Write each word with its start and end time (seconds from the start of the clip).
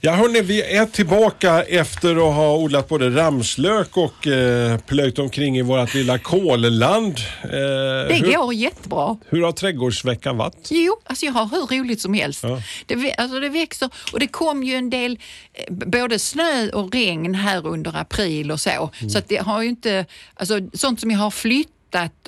Ja 0.00 0.12
hörni, 0.12 0.40
vi 0.40 0.62
är 0.62 0.86
tillbaka 0.86 1.62
efter 1.62 2.10
att 2.10 2.34
ha 2.34 2.56
odlat 2.56 2.88
både 2.88 3.10
ramslök 3.10 3.96
och 3.96 4.26
eh, 4.26 4.78
plöjt 4.78 5.18
omkring 5.18 5.58
i 5.58 5.62
vårt 5.62 5.94
lilla 5.94 6.18
kolland. 6.18 7.18
Eh, 7.42 7.48
Det 7.50 8.14
hur, 8.24 8.32
går 8.36 8.54
jättebra. 8.54 9.16
hur 9.28 9.42
har 9.42 9.52
trädgårdsveckan 9.52 10.36
varit? 10.36 10.68
Jo, 10.70 10.96
alltså 11.04 11.26
jag 11.26 11.32
har 11.32 11.46
hur 11.70 11.78
roligt 11.78 12.00
som 12.00 12.14
helst. 12.14 12.42
Ja. 12.44 12.62
Det, 12.86 13.14
alltså 13.14 13.40
det 13.40 13.48
växer 13.48 13.90
och 14.12 14.20
det 14.20 14.26
kom 14.26 14.62
ju 14.62 14.74
en 14.74 14.90
del 14.90 15.18
eh, 15.54 15.74
både 15.74 16.18
snö 16.18 16.68
och 16.70 16.92
regn 16.94 17.34
här 17.34 17.66
under 17.66 17.96
april 17.96 18.50
och 18.50 18.60
så. 18.60 18.70
Mm. 19.00 19.10
Så 19.10 19.18
att 19.18 19.28
det 19.28 19.36
har 19.36 19.62
ju 19.62 19.68
inte, 19.68 20.06
alltså 20.34 20.58
sånt 20.72 21.00
som 21.00 21.10
jag 21.10 21.18
har 21.18 21.30
flyttat 21.30 21.72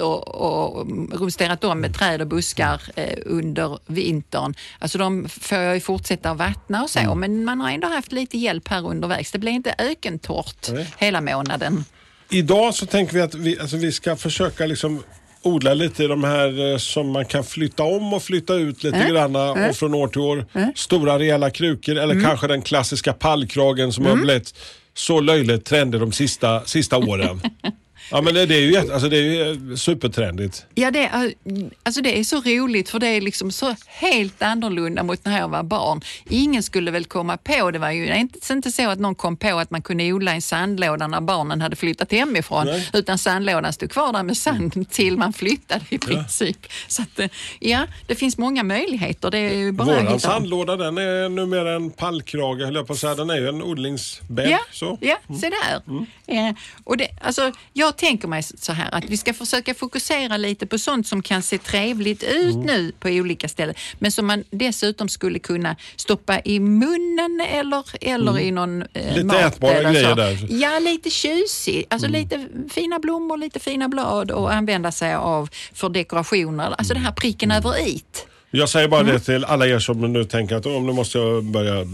och, 0.00 0.28
och 0.28 0.87
rumsterat 1.20 1.64
om 1.64 1.70
Mm. 1.70 1.80
med 1.80 1.95
träd 1.95 2.20
och 2.20 2.27
buskar 2.27 2.82
eh, 2.96 3.19
under 3.27 3.78
vintern. 3.86 4.55
Alltså 4.78 4.98
de 4.98 5.28
får 5.28 5.59
jag 5.59 5.74
ju 5.74 5.80
fortsätta 5.80 6.30
att 6.30 6.38
vattna 6.38 6.83
och 6.83 6.91
så, 6.91 6.98
Mm. 6.98 7.20
men 7.20 7.45
man 7.45 7.60
har 7.60 7.70
ändå 7.70 7.88
haft 7.88 8.12
lite 8.12 8.38
hjälp 8.38 8.69
här 8.69 8.86
undervägs. 8.86 9.33
Det 9.33 9.38
blir 9.38 9.52
inte 9.52 9.74
ökentorrt 9.78 10.69
Nej. 10.73 10.86
hela 10.98 11.20
månaden. 11.20 11.84
Idag 12.30 12.74
så 12.74 12.86
tänker 12.86 13.14
vi 13.14 13.20
att 13.20 13.34
vi, 13.34 13.58
alltså 13.61 13.77
vi 13.77 13.92
ska 13.92 14.17
försöka 14.17 14.67
liksom 14.67 15.02
odla 15.42 15.74
lite 15.74 16.05
i 16.05 16.06
de 16.06 16.24
här 16.24 16.72
eh, 16.72 16.77
som 16.78 17.11
man 17.12 17.24
kan 17.24 17.45
flytta 17.45 17.83
om 17.83 18.12
och 18.14 18.22
flytta 18.22 18.55
ut 18.55 18.83
lite 18.83 19.06
granna 19.11 19.50
och 19.69 19.77
från 19.77 19.95
år 19.95 20.08
till 20.08 20.20
år. 20.20 20.47
Stora 20.74 21.19
rejäla 21.19 21.50
krukor 21.50 21.97
eller 21.98 22.22
kanske 22.24 22.47
den 22.47 22.62
klassiska 22.62 23.12
pallkragen 23.12 23.92
som 23.92 24.06
har 24.06 24.17
blivit 24.17 24.55
så 24.95 25.20
löjligt 25.20 25.64
trendig 25.64 26.00
de 26.00 26.12
sista, 26.12 26.64
sista 26.64 26.97
åren. 26.98 27.41
ja 28.11 28.20
men 28.20 28.34
det, 28.34 28.47
det 28.47 28.55
är 28.55 28.61
ju, 28.61 28.72
jätte- 28.72 28.92
alltså 28.92 29.08
det 29.08 29.16
är 29.16 29.22
ju 29.22 29.70
eh, 29.70 29.77
supertrendigt. 29.77 30.66
Ja, 30.75 30.91
det 30.91 31.05
är, 31.06 31.34
alltså 31.83 32.00
det 32.03 32.19
är 32.19 32.25
så 32.25 32.41
roligt 32.41 32.89
för 32.91 32.98
det 32.98 33.06
är 33.08 33.20
liksom 33.20 33.52
så 33.52 33.75
helt 33.86 34.42
annorlunda 34.42 35.02
mot 35.02 35.25
när 35.25 35.39
jag 35.39 35.48
var 35.48 35.62
barn. 35.62 36.00
Ingen 36.28 36.62
skulle 36.62 36.91
väl 36.91 37.05
komma 37.05 37.36
på, 37.36 37.70
det 37.70 37.78
var 37.78 37.91
ju 37.91 38.14
inte, 38.17 38.52
inte 38.52 38.72
så 38.72 38.91
att 38.91 38.98
någon 38.98 39.14
kom 39.14 39.36
på 39.36 39.58
att 39.58 39.70
man 39.70 39.83
kunde 39.83 40.12
odla 40.12 40.36
i 40.36 40.41
sandlåda 40.41 41.06
när 41.06 41.20
barnen 41.20 41.61
hade 41.61 41.77
flyttat 41.77 42.12
hemifrån, 42.12 42.67
Nej. 42.67 42.89
utan 42.92 43.19
sandlådan 43.19 43.72
stod 43.72 43.91
kvar 43.91 44.12
där 44.12 44.22
med 44.22 44.36
sand 44.36 44.91
till 44.91 45.17
man 45.19 45.33
flyttade 45.33 45.84
i 45.89 45.98
princip. 45.98 46.67
Så 46.89 47.02
att, 47.02 47.19
eh, 47.19 47.28
ja, 47.61 47.86
det 48.06 48.14
finns 48.14 48.39
många 48.39 48.62
möjligheter. 48.62 49.30
Det 49.30 49.39
är 49.39 49.55
ju 49.56 49.72
bara 49.72 50.02
Våran 50.02 50.20
sandlåda 50.20 50.77
den 50.77 50.98
är 50.98 51.28
numera 51.28 51.72
en 51.77 51.91
pallkrage 51.91 52.61
höll 52.64 52.74
jag 52.74 52.86
på 52.86 52.92
att 52.92 52.98
säga. 52.98 53.14
Den 53.14 53.30
är 53.30 53.36
ju 53.36 53.48
en 53.48 53.62
odlingsbädd. 53.62 54.50
Ja, 54.50 54.58
Så. 54.72 54.98
ja 55.00 55.17
se 55.41 55.50
där. 55.50 55.83
Eh, 56.27 56.55
och 56.84 56.97
det, 56.97 57.08
alltså, 57.22 57.52
jag 57.72 57.97
tänker 58.01 58.29
mig 58.29 58.43
så 58.43 58.73
här 58.73 58.95
att 58.95 59.05
vi 59.05 59.17
ska 59.17 59.34
försöka 59.34 59.75
fokusera 59.75 60.37
lite 60.37 60.67
på 60.67 60.79
sånt 60.79 61.06
som 61.06 61.23
kan 61.23 61.43
se 61.43 61.59
trevligt 61.59 62.23
ut 62.23 62.57
nu 62.57 62.92
på 63.01 63.09
olika 63.09 63.48
ställen, 63.48 63.75
men 63.98 64.12
som 64.12 64.27
man 64.27 64.45
dessutom 64.51 65.09
skulle 65.09 65.39
kunna 65.39 65.77
stoppa 65.97 66.41
i 66.45 66.61
munnen 66.61 67.41
eller, 67.48 67.84
eller 68.01 68.39
i 68.39 68.51
någon 68.51 68.83
eh, 68.83 69.15
Lite 69.15 69.25
mat 69.25 69.37
ätbara 69.37 69.73
eller 69.73 69.92
grejer 69.92 70.09
så. 70.09 70.15
där. 70.15 70.47
Ja, 70.51 70.79
lite 70.79 71.11
tjusig. 71.11 71.87
Alltså 71.91 72.09
lite 72.09 72.47
fina 72.70 72.98
blommor, 72.98 73.37
lite 73.37 73.61
fina 73.61 73.89
blad 73.89 74.31
och 74.31 74.53
använda 74.53 74.92
sig 74.92 75.14
av 75.14 75.48
för 75.73 75.89
dekorationer. 75.89 76.75
Alltså 76.79 76.95
det 76.95 77.01
här 77.01 77.13
pricken 77.13 77.51
över 77.51 77.89
it. 77.89 78.27
Jag 78.50 78.68
säger 78.68 78.88
bara 78.88 79.00
Mm. 79.00 79.14
det 79.14 79.20
till 79.20 79.44
alla 79.44 79.66
er 79.66 79.78
som 79.78 80.12
nu 80.12 80.24
tänker 80.24 80.56
att 80.56 80.66
oh, 80.66 80.83
nu 80.83 80.92
måste 80.92 81.18
jag 81.18 81.44
börja 81.44 81.86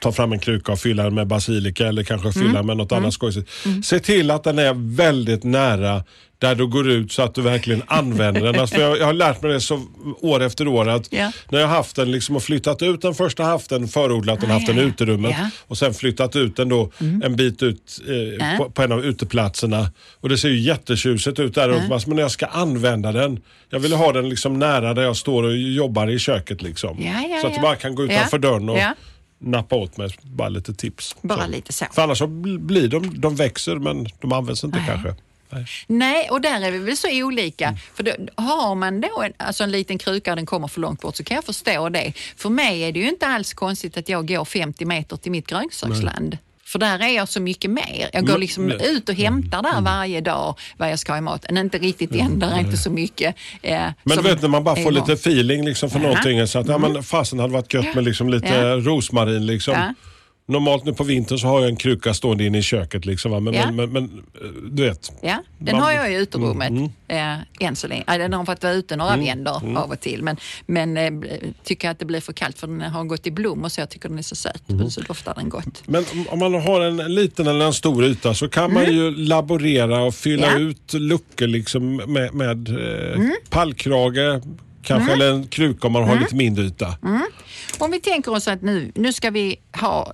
ta 0.00 0.12
fram 0.12 0.32
en 0.32 0.38
kruka 0.38 0.72
och 0.72 0.78
fylla 0.78 1.02
den 1.02 1.14
med 1.14 1.26
basilika 1.26 1.86
eller 1.86 2.02
kanske 2.02 2.32
fylla 2.32 2.50
Mm. 2.50 2.66
med 2.66 2.76
något 2.76 2.92
annat 2.92 3.14
skojsigt. 3.14 3.50
Se 3.84 3.98
till 4.00 4.30
att 4.30 4.44
den 4.44 4.58
är 4.58 4.96
väldigt 4.96 5.44
nära 5.44 6.04
där 6.38 6.54
du 6.54 6.66
går 6.66 6.88
ut 6.90 7.12
så 7.12 7.22
att 7.22 7.34
du 7.34 7.42
verkligen 7.42 7.82
använder 7.86 8.40
den. 8.40 8.60
Alltså, 8.60 8.76
jag, 8.80 8.98
jag 8.98 9.06
har 9.06 9.12
lärt 9.12 9.42
mig 9.42 9.52
det 9.52 9.60
så 9.60 9.82
år 10.20 10.42
efter 10.42 10.68
år 10.68 10.88
att 10.88 11.12
Ja. 11.12 11.32
när 11.50 11.58
jag 11.60 11.66
har 11.68 11.76
haft 11.76 11.96
den 11.96 12.10
liksom 12.12 12.36
och 12.36 12.42
flyttat 12.42 12.82
ut 12.82 13.02
den 13.02 13.14
första 13.14 13.44
haft 13.44 13.70
den 13.70 13.88
förodlat 13.88 14.40
den, 14.40 14.50
Ah, 14.50 14.54
haft 14.54 14.66
den 14.66 14.78
i 14.78 14.82
uterummet. 14.82 15.36
Mm. 15.38 15.50
och 15.66 15.78
sen 15.78 15.94
flyttat 15.94 16.36
ut 16.36 16.56
den 16.56 16.68
då 16.68 16.90
en 16.98 17.36
bit 17.36 17.62
ut 17.62 18.00
eh, 18.40 18.56
på, 18.58 18.70
på 18.70 18.82
en 18.82 18.92
av 18.92 19.04
uteplatserna. 19.04 19.90
Och 20.20 20.28
det 20.28 20.38
ser 20.38 20.48
ju 20.48 20.58
jättetjusigt 20.60 21.38
ut 21.38 21.54
där 21.54 21.68
uppe. 21.68 21.98
Men 22.06 22.16
när 22.16 22.22
jag 22.22 22.30
ska 22.30 22.46
använda 22.46 23.12
den, 23.12 23.40
jag 23.70 23.78
vill 23.80 23.92
ha 23.92 24.12
den 24.12 24.28
liksom 24.28 24.58
nära 24.58 24.94
där 24.94 25.02
jag 25.02 25.16
står 25.16 25.42
och 25.42 25.56
jobbar 25.56 26.10
i 26.10 26.18
köket 26.18 26.62
liksom. 26.62 26.96
Så 26.96 27.02
att 27.02 27.42
ja. 27.42 27.50
jag 27.52 27.62
bara 27.62 27.76
kan 27.76 27.94
gå 27.94 28.04
utanför 28.04 28.38
dörren 28.38 28.68
och 28.68 28.78
nappa 29.38 29.76
åt 29.76 29.96
mig 29.96 30.10
bara 30.22 30.48
lite 30.48 30.74
tips. 30.74 31.16
Bara 31.22 31.46
lite 31.46 31.72
så. 31.72 31.84
För 31.92 32.02
annars 32.02 32.18
så 32.18 32.26
bl- 32.26 32.58
blir 32.58 32.88
de, 32.88 33.20
de 33.20 33.36
växer 33.36 33.76
men 33.76 34.08
de 34.20 34.32
används 34.32 34.64
inte 34.64 34.82
kanske. 34.86 35.14
Nej. 35.50 35.66
Nej, 35.86 36.28
och 36.30 36.40
där 36.40 36.60
är 36.62 36.70
vi 36.70 36.78
väl 36.78 36.96
så 36.96 37.08
olika. 37.24 37.76
För 37.94 38.02
då, 38.02 38.12
har 38.42 38.74
man 38.74 39.00
då 39.00 39.22
en, 39.22 39.32
alltså 39.36 39.64
en 39.64 39.70
liten 39.70 39.98
kruka 39.98 40.30
och 40.32 40.36
den 40.36 40.46
kommer 40.46 40.68
för 40.68 40.80
långt 40.80 41.00
bort 41.00 41.16
så 41.16 41.24
kan 41.24 41.34
jag 41.34 41.44
förstå 41.44 41.88
det. 41.88 42.12
För 42.36 42.48
mig 42.50 42.80
är 42.82 42.92
det 42.92 42.98
ju 43.00 43.08
inte 43.08 43.26
alls 43.26 43.54
konstigt 43.54 43.96
att 43.96 44.08
jag 44.08 44.28
går 44.28 44.44
50 44.44 44.84
meter 44.84 45.16
till 45.16 45.32
mitt 45.32 45.46
grönsaksland. 45.46 46.38
För 46.64 46.78
där 46.78 46.98
är 47.02 47.08
jag 47.08 47.28
så 47.28 47.40
mycket 47.40 47.70
mer. 47.70 48.10
Jag 48.12 48.26
går 48.26 48.32
Men- 48.32 48.40
liksom 48.40 48.66
nej. 48.66 48.78
ut 48.90 49.08
och 49.08 49.14
hämtar 49.14 49.62
där 49.62 49.80
varje 49.80 50.20
dag 50.20 50.58
vad 50.76 50.90
jag 50.90 50.98
ska 50.98 51.12
ha 51.12 51.18
i 51.18 51.20
maten. 51.20 51.58
Inte 51.58 51.78
riktigt 51.78 52.14
än, 52.14 52.38
där 52.38 52.50
är 52.54 52.58
inte 52.60 52.76
så 52.76 52.90
mycket. 52.90 53.34
Eh, 53.62 53.82
Men 54.02 54.16
du 54.16 54.22
vet 54.22 54.42
när 54.42 54.48
man 54.48 54.64
bara 54.64 54.76
får 54.76 54.90
lite 54.90 55.12
feeling 55.12 55.64
liksom 55.64 55.90
för. 55.90 55.98
Mm. 55.98 56.08
någonting. 56.08 56.46
Så 56.46 56.58
att, 56.58 56.68
ja, 56.68 56.78
men 56.78 57.02
fasen 57.02 57.38
hade 57.38 57.52
varit 57.52 57.74
gött 57.74 57.94
med 57.94 58.04
liksom 58.04 58.28
lite 58.30 58.48
Ja. 58.48 58.62
rosmarin. 58.76 59.46
Liksom. 59.46 59.74
Ja. 59.74 59.94
Normalt 60.48 60.84
nu 60.84 60.92
på 60.94 61.04
vintern 61.04 61.38
så 61.38 61.46
har 61.46 61.60
jag 61.60 61.68
en 61.70 61.76
kruka 61.76 62.14
stående 62.14 62.44
inne 62.44 62.58
i 62.58 62.62
köket. 62.62 63.06
Liksom? 63.06 63.44
Men, 63.44 63.54
Ja. 63.54 63.70
men, 63.70 63.92
men, 63.92 64.04
eh, 64.04 64.48
du 64.70 64.82
vet. 64.82 65.12
Ja, 65.22 65.42
den 65.58 65.74
Man- 65.76 65.84
har 65.84 65.92
jag 65.92 66.12
i 66.12 66.16
uterummet 66.16 66.70
Mm, 66.70 66.84
eh, 67.08 67.66
än 67.68 67.76
så 67.76 67.88
länge. 67.88 68.04
Ja, 68.06 68.18
den 68.18 68.32
har 68.32 68.44
fått 68.44 68.62
vara 68.62 68.72
ute 68.72 68.96
några 68.96 69.16
vändor 69.16 69.60
mm. 69.62 69.76
av 69.76 69.90
och 69.90 70.00
till. 70.00 70.22
Men, 70.22 70.36
men 70.66 70.96
eh, 70.96 71.12
tycker 71.64 71.90
att 71.90 71.98
det 71.98 72.04
blir 72.04 72.20
för 72.20 72.32
kallt 72.32 72.58
för 72.58 72.66
den 72.66 72.80
har 72.80 73.04
gått 73.04 73.26
i 73.26 73.30
blom 73.30 73.64
och 73.64 73.72
så. 73.72 73.80
Jag 73.80 73.90
tycker 73.90 74.08
den 74.08 74.18
är 74.18 74.22
så 74.22 74.36
söt 74.36 74.68
Mm. 74.70 74.84
och 74.84 74.92
så 74.92 75.00
doftar 75.00 75.34
den 75.34 75.48
gott. 75.48 75.82
Men 75.86 76.04
om- 76.30 76.38
man 76.38 76.54
har 76.54 76.80
en 76.80 76.96
liten 76.96 77.46
eller 77.46 77.64
en 77.66 77.72
stor 77.74 78.04
yta 78.04 78.34
så 78.34 78.48
kan 78.48 78.72
man 78.72 78.92
ju 78.94 79.10
laborera 79.16 80.02
och 80.02 80.14
fylla 80.14 80.46
Mm. 80.50 80.62
Ja. 80.62 80.68
ut 80.70 80.92
luckor 80.92 81.46
liksom 81.46 81.96
med, 81.96 82.34
med 82.34 82.68
pallkrage. 83.50 84.42
Kanske 84.82 85.12
eller 85.12 85.32
en 85.32 85.46
kruka 85.46 85.86
om 85.86 85.92
man 85.92 86.04
har 86.04 86.16
lite 86.20 86.34
mindre 86.36 86.64
yta. 86.64 86.94
Om 87.78 87.90
vi 87.90 88.00
tänker 88.00 88.32
oss 88.32 88.48
att 88.48 88.62
nu, 88.62 88.92
nu 88.94 89.12
ska 89.12 89.30
vi 89.30 89.56
ha 89.80 90.12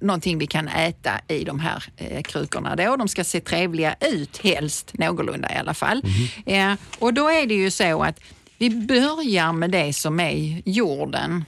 någonting 0.00 0.38
vi 0.38 0.46
kan 0.46 0.68
äta 0.68 1.20
i 1.28 1.44
de 1.44 1.60
här 1.60 1.84
eh, 1.96 2.22
krukorna 2.22 2.76
då. 2.76 2.96
De 2.96 3.08
ska 3.08 3.24
se 3.24 3.40
trevliga 3.40 3.94
ut 4.00 4.38
helst, 4.38 4.98
någorlunda 4.98 5.52
i 5.54 5.56
alla 5.56 5.74
fall. 5.74 6.02
Eh, 6.46 6.72
och 6.98 7.14
då 7.14 7.28
är 7.28 7.46
det 7.46 7.54
ju 7.54 7.70
så 7.70 8.02
att 8.02 8.20
vi 8.58 8.70
börjar 8.70 9.52
med 9.52 9.70
det 9.70 9.92
som 9.92 10.20
är 10.20 10.62
jorden. 10.64 11.44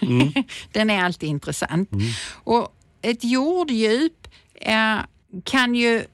Den 0.72 0.90
är 0.90 1.04
alltid 1.04 1.28
intressant. 1.28 1.90
Och 2.32 2.74
ett 3.02 3.24
jorddjup 3.24 4.28
eh, 4.54 4.98
kan 5.44 5.74
ju 5.74 6.04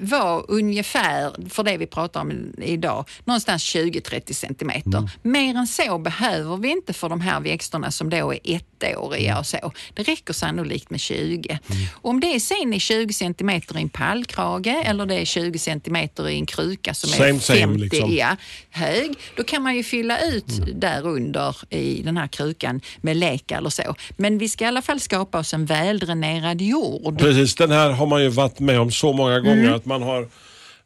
vara 0.00 0.40
ungefär, 0.40 1.48
för 1.48 1.62
det 1.62 1.76
vi 1.76 1.86
pratar 1.86 2.20
om 2.20 2.52
idag, 2.58 3.04
någonstans 3.24 3.74
20-30 3.74 4.32
centimeter. 4.32 5.10
Mer 5.22 5.54
än 5.54 5.66
så 5.66 5.98
behöver 5.98 6.56
vi 6.56 6.70
inte 6.70 6.92
för 6.92 7.08
de 7.08 7.20
här 7.20 7.40
växterna 7.40 7.90
som 7.90 8.10
då 8.10 8.34
är 8.44 8.60
ettåriga 8.82 9.38
och 9.38 9.46
så. 9.46 9.72
Det 9.94 10.02
räcker 10.02 10.32
sannolikt 10.34 10.90
med 10.90 11.00
20. 11.00 11.58
Om 12.02 12.20
det 12.20 12.40
sen 12.40 12.74
är 12.74 12.78
20 12.78 13.12
centimeter 13.12 13.78
i 13.78 13.82
en 13.82 13.88
pallkrage 13.88 14.82
eller 14.84 15.06
det 15.06 15.14
är 15.14 15.24
20 15.24 15.58
centimeter 15.58 16.28
i 16.28 16.34
en 16.34 16.46
kruka 16.46 16.94
som 16.94 17.10
är 17.10 17.14
Same, 17.28 17.40
same, 17.40 17.58
50 17.60 17.78
liksom. 17.84 18.14
ja, 18.16 18.36
hög, 18.70 19.14
då 19.36 19.44
kan 19.44 19.62
man 19.62 19.76
ju 19.76 19.82
fylla 19.84 20.20
ut 20.20 20.44
där 20.74 21.06
under 21.06 21.56
i 21.70 22.02
den 22.02 22.16
här 22.16 22.26
krukan 22.28 22.80
med 23.00 23.16
lek 23.16 23.50
eller 23.50 23.70
så. 23.70 23.94
Men 24.16 24.38
vi 24.38 24.48
ska 24.48 24.64
i 24.64 24.68
alla 24.68 24.82
fall 24.82 25.00
skapa 25.00 25.38
oss 25.38 25.54
en 25.54 25.66
väldränerad 25.66 26.60
jord. 26.60 27.18
Precis, 27.18 27.54
den 27.54 27.70
här 27.70 27.90
har 27.90 28.06
man 28.06 28.22
ju 28.22 28.28
varit 28.28 28.60
med 28.60 28.80
om 28.80 28.90
så 28.90 29.12
många 29.12 29.40
gånger 29.40 29.58
Mm. 29.58 29.74
att 29.74 29.84
man 29.86 30.02
har 30.02 30.28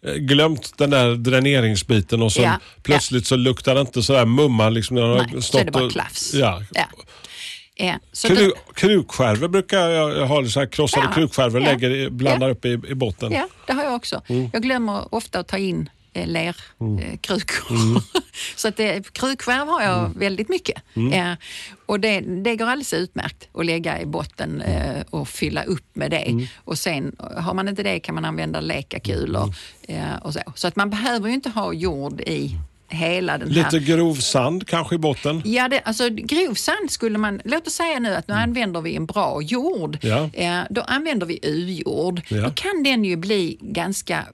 eh, 0.06 0.14
glömt 0.14 0.78
den 0.78 0.90
där 0.90 1.14
dräneringsbiten 1.16 2.22
och 2.22 2.32
så 2.32 2.43
Ja, 2.43 2.58
plötsligt 2.82 3.26
så 3.26 3.37
luktar 3.37 3.75
det 3.75 3.81
inte 3.81 4.02
sådär 4.02 4.25
mumma. 4.25 4.69
Liksom, 4.69 4.96
när 4.96 5.16
Nej, 5.32 5.43
så 5.43 5.58
är 5.58 5.64
det 5.64 5.70
bara 5.70 5.84
och- 5.84 5.93
klafs. 5.93 6.34
Ja. 6.34 6.62
Ja. 6.75 6.84
Så 8.12 8.28
Kru, 8.28 8.52
krukskärvor 8.74 9.48
brukar 9.48 9.88
jag 9.88 10.16
jag 10.16 10.26
ha, 10.26 10.44
så 10.44 10.60
här 10.60 10.66
krossade 10.66 11.06
Ja, 11.06 11.12
krukskärvor 11.12 11.60
ja, 11.60 11.66
lägger, 11.66 12.10
blandar 12.10 12.48
ja. 12.48 12.52
upp 12.52 12.64
i, 12.64 12.69
i 12.88 12.94
botten. 12.94 13.32
ja, 13.32 13.48
det 13.66 13.72
har 13.72 13.84
jag 13.84 13.94
också. 13.94 14.22
Mm. 14.26 14.50
Jag 14.52 14.62
glömmer 14.62 15.14
ofta 15.14 15.38
att 15.38 15.48
ta 15.48 15.58
in 15.58 15.90
eh, 16.12 16.26
lerkrukor. 16.26 17.76
så 18.56 18.69
att 18.69 18.76
det, 18.76 19.12
krukskärv 19.12 19.69
har 19.69 19.82
jag 19.82 20.10
väldigt 20.16 20.48
mycket. 20.48 20.82
Eh, 21.12 21.32
och 21.86 22.00
det, 22.00 22.20
det 22.20 22.56
går 22.56 22.66
alldeles 22.66 22.92
utmärkt 22.92 23.48
att 23.54 23.66
lägga 23.66 24.00
i 24.00 24.06
botten 24.06 24.60
eh, 24.60 25.02
och 25.10 25.28
fylla 25.28 25.64
upp 25.64 25.86
med 25.92 26.10
det. 26.10 26.48
Och 26.64 26.78
sen 26.78 27.16
har 27.36 27.54
man 27.54 27.68
inte 27.68 27.82
det 27.82 28.00
kan 28.00 28.14
man 28.14 28.25
använda 28.25 28.60
lekakulor 28.60 29.54
eh, 29.88 30.16
och 30.22 30.32
så. 30.32 30.40
Så 30.54 30.68
att 30.68 30.76
man 30.76 30.90
behöver 30.90 31.28
ju 31.28 31.34
inte 31.34 31.50
ha 31.50 31.72
jord 31.72 32.20
i 32.20 32.58
hela 32.94 33.38
den 33.38 33.50
här... 33.52 33.64
Lite 33.72 33.78
grov 33.92 34.14
sand 34.14 34.66
kanske 34.68 34.94
i 34.94 34.98
botten. 34.98 35.42
Ja, 35.44 35.68
det, 35.68 35.80
alltså 35.80 36.08
grov 36.10 36.54
sand 36.54 36.90
skulle 36.90 37.18
man... 37.18 37.40
Låt 37.44 37.66
oss 37.66 37.72
säga 37.74 37.98
nu 37.98 38.14
att 38.14 38.28
nu 38.28 38.34
använder 38.34 38.80
vi 38.80 38.96
en 38.96 39.06
bra 39.06 39.42
jord. 39.42 39.98
Ja. 40.02 40.30
Eh, 40.32 40.60
då 40.70 40.80
använder 40.80 41.26
vi 41.26 41.38
U-jord. 41.42 42.20
Ja. 42.28 42.40
Då 42.40 42.50
kan 42.50 42.82
den 42.82 43.04
ju 43.04 43.16
bli 43.16 43.58
ganska 43.60 44.26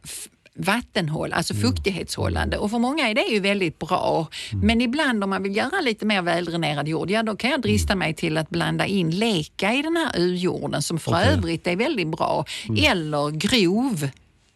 vattenhåll, 0.60 1.32
alltså 1.32 1.54
Mm. 1.54 1.66
fuktighetshållande. 1.70 2.58
Och 2.58 2.70
för 2.70 2.78
många 2.78 3.08
är 3.08 3.14
det 3.14 3.22
ju 3.26 3.40
väldigt 3.40 3.78
bra. 3.78 4.26
Mm. 4.52 4.66
Men 4.66 4.80
ibland 4.80 5.24
om 5.24 5.30
man 5.30 5.42
vill 5.42 5.56
göra 5.56 5.80
lite 5.80 6.06
mer 6.06 6.22
väldränerad 6.22 6.88
jord, 6.88 7.10
ja 7.10 7.22
då 7.22 7.36
kan 7.36 7.50
jag 7.50 7.62
drista 7.62 7.92
Mm. 7.92 7.98
mig 7.98 8.14
till 8.14 8.36
att 8.38 8.50
blanda 8.50 8.86
in 8.86 9.10
leka 9.10 9.74
i 9.74 9.82
den 9.82 9.96
här 9.96 10.10
U-jorden 10.16 10.82
som 10.82 10.98
för 10.98 11.12
Okej. 11.12 11.26
övrigt 11.28 11.66
är 11.66 11.76
väldigt 11.76 12.08
bra. 12.08 12.44
Mm. 12.68 12.84
Eller 12.84 13.30
grov 13.30 14.08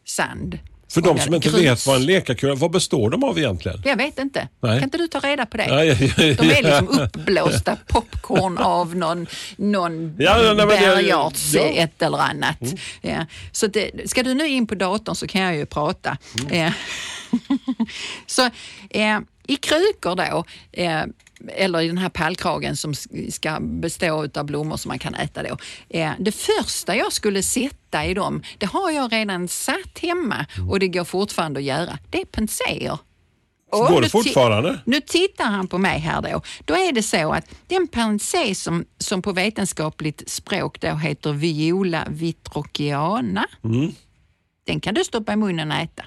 sand. 0.05 0.59
För 0.93 1.01
de 1.01 1.19
som 1.19 1.35
inte 1.35 1.49
Grus. 1.49 1.61
vet 1.61 1.87
vad 1.87 1.97
en 1.97 2.07
lekakula 2.07 2.55
vad 2.55 2.71
består 2.71 3.11
de 3.11 3.25
av 3.25 3.39
egentligen? 3.39 3.83
Jag 3.85 3.97
vet 3.97 4.19
inte. 4.19 4.49
Nej. 4.61 4.79
Kan 4.79 4.85
inte 4.85 4.99
du 4.99 5.09
ta 5.09 5.19
reda 5.19 5.47
på 5.47 5.57
det? 5.57 5.67
Ja, 5.67 5.85
ja, 5.85 5.95
ja, 6.01 6.09
De 6.17 6.51
är 6.51 6.63
liksom 6.63 6.89
uppblåsta 6.89 7.77
popcorn 7.87 8.59
av 8.59 8.97
någon, 8.97 9.27
någon 9.57 10.17
Ja, 10.19 10.55
nej, 10.57 10.67
bergarts 10.67 11.55
ja. 11.55 11.63
Mm. 11.63 11.85
ett 11.85 12.03
eller 12.03 12.19
annat. 12.19 12.59
Ja. 13.01 13.27
Så 13.53 13.67
det, 13.67 14.11
ska 14.11 14.23
du 14.23 14.35
nu 14.35 14.47
in 14.47 14.67
på 14.67 14.75
datorn 14.75 15.15
så 15.15 15.27
kan 15.27 15.41
jag 15.41 15.57
ju 15.57 15.67
prata. 15.67 16.17
Mm. 16.51 16.73
Så 18.27 18.51
eh, 18.91 19.19
i 19.47 19.57
krukor 19.57 20.17
då, 20.17 20.45
eh, 20.73 21.03
eller 21.49 21.81
i 21.81 21.87
den 21.87 21.99
här 21.99 22.09
pallkragen 22.09 22.77
som 22.77 22.95
ska 23.31 23.59
bestå 23.61 24.29
av 24.35 24.45
blommor 24.45 24.77
som 24.77 24.89
man 24.89 24.99
kan 24.99 25.15
äta 25.15 25.43
då. 25.43 25.57
Eh, 25.89 26.11
det 26.19 26.33
första 26.33 26.97
jag 26.97 27.13
skulle 27.13 27.43
sätta 27.43 28.07
i 28.07 28.15
dem, 28.15 28.43
det 28.59 28.67
har 28.67 28.91
jag 28.91 29.13
redan 29.13 29.49
satt 29.49 29.99
hemma 30.03 30.47
och 30.71 30.79
det 30.81 30.89
går 30.89 31.05
fortfarande 31.05 31.61
att 31.61 31.65
göra. 31.65 31.99
Det 32.11 32.21
är 32.21 32.25
penséer. 32.25 32.99
Och 33.73 33.79
Går 33.87 33.95
nu 33.95 34.01
det 34.01 34.09
fortfarande? 34.11 34.81
Nu 34.85 35.01
tittar 35.01 35.45
han 35.45 35.69
på 35.69 35.79
mig 35.79 35.99
här 35.99 36.23
då. 36.23 36.43
Då 36.65 36.75
är 36.75 36.93
det 36.93 37.03
så 37.03 37.33
att 37.33 37.55
den 37.67 37.89
pensé 37.89 38.55
som, 38.55 38.85
som 38.99 39.23
på 39.23 39.33
vetenskapligt 39.33 40.29
språk 40.31 40.81
då 40.81 40.89
heter 40.95 41.33
Viola 41.33 42.07
vitrocchiana, 42.11 43.47
Mm. 43.65 43.93
den 44.67 44.81
kan 44.81 44.95
du 44.95 45.05
stoppa 45.05 45.33
i 45.33 45.37
munnen 45.37 45.71
och 45.71 45.77
äta. 45.77 46.03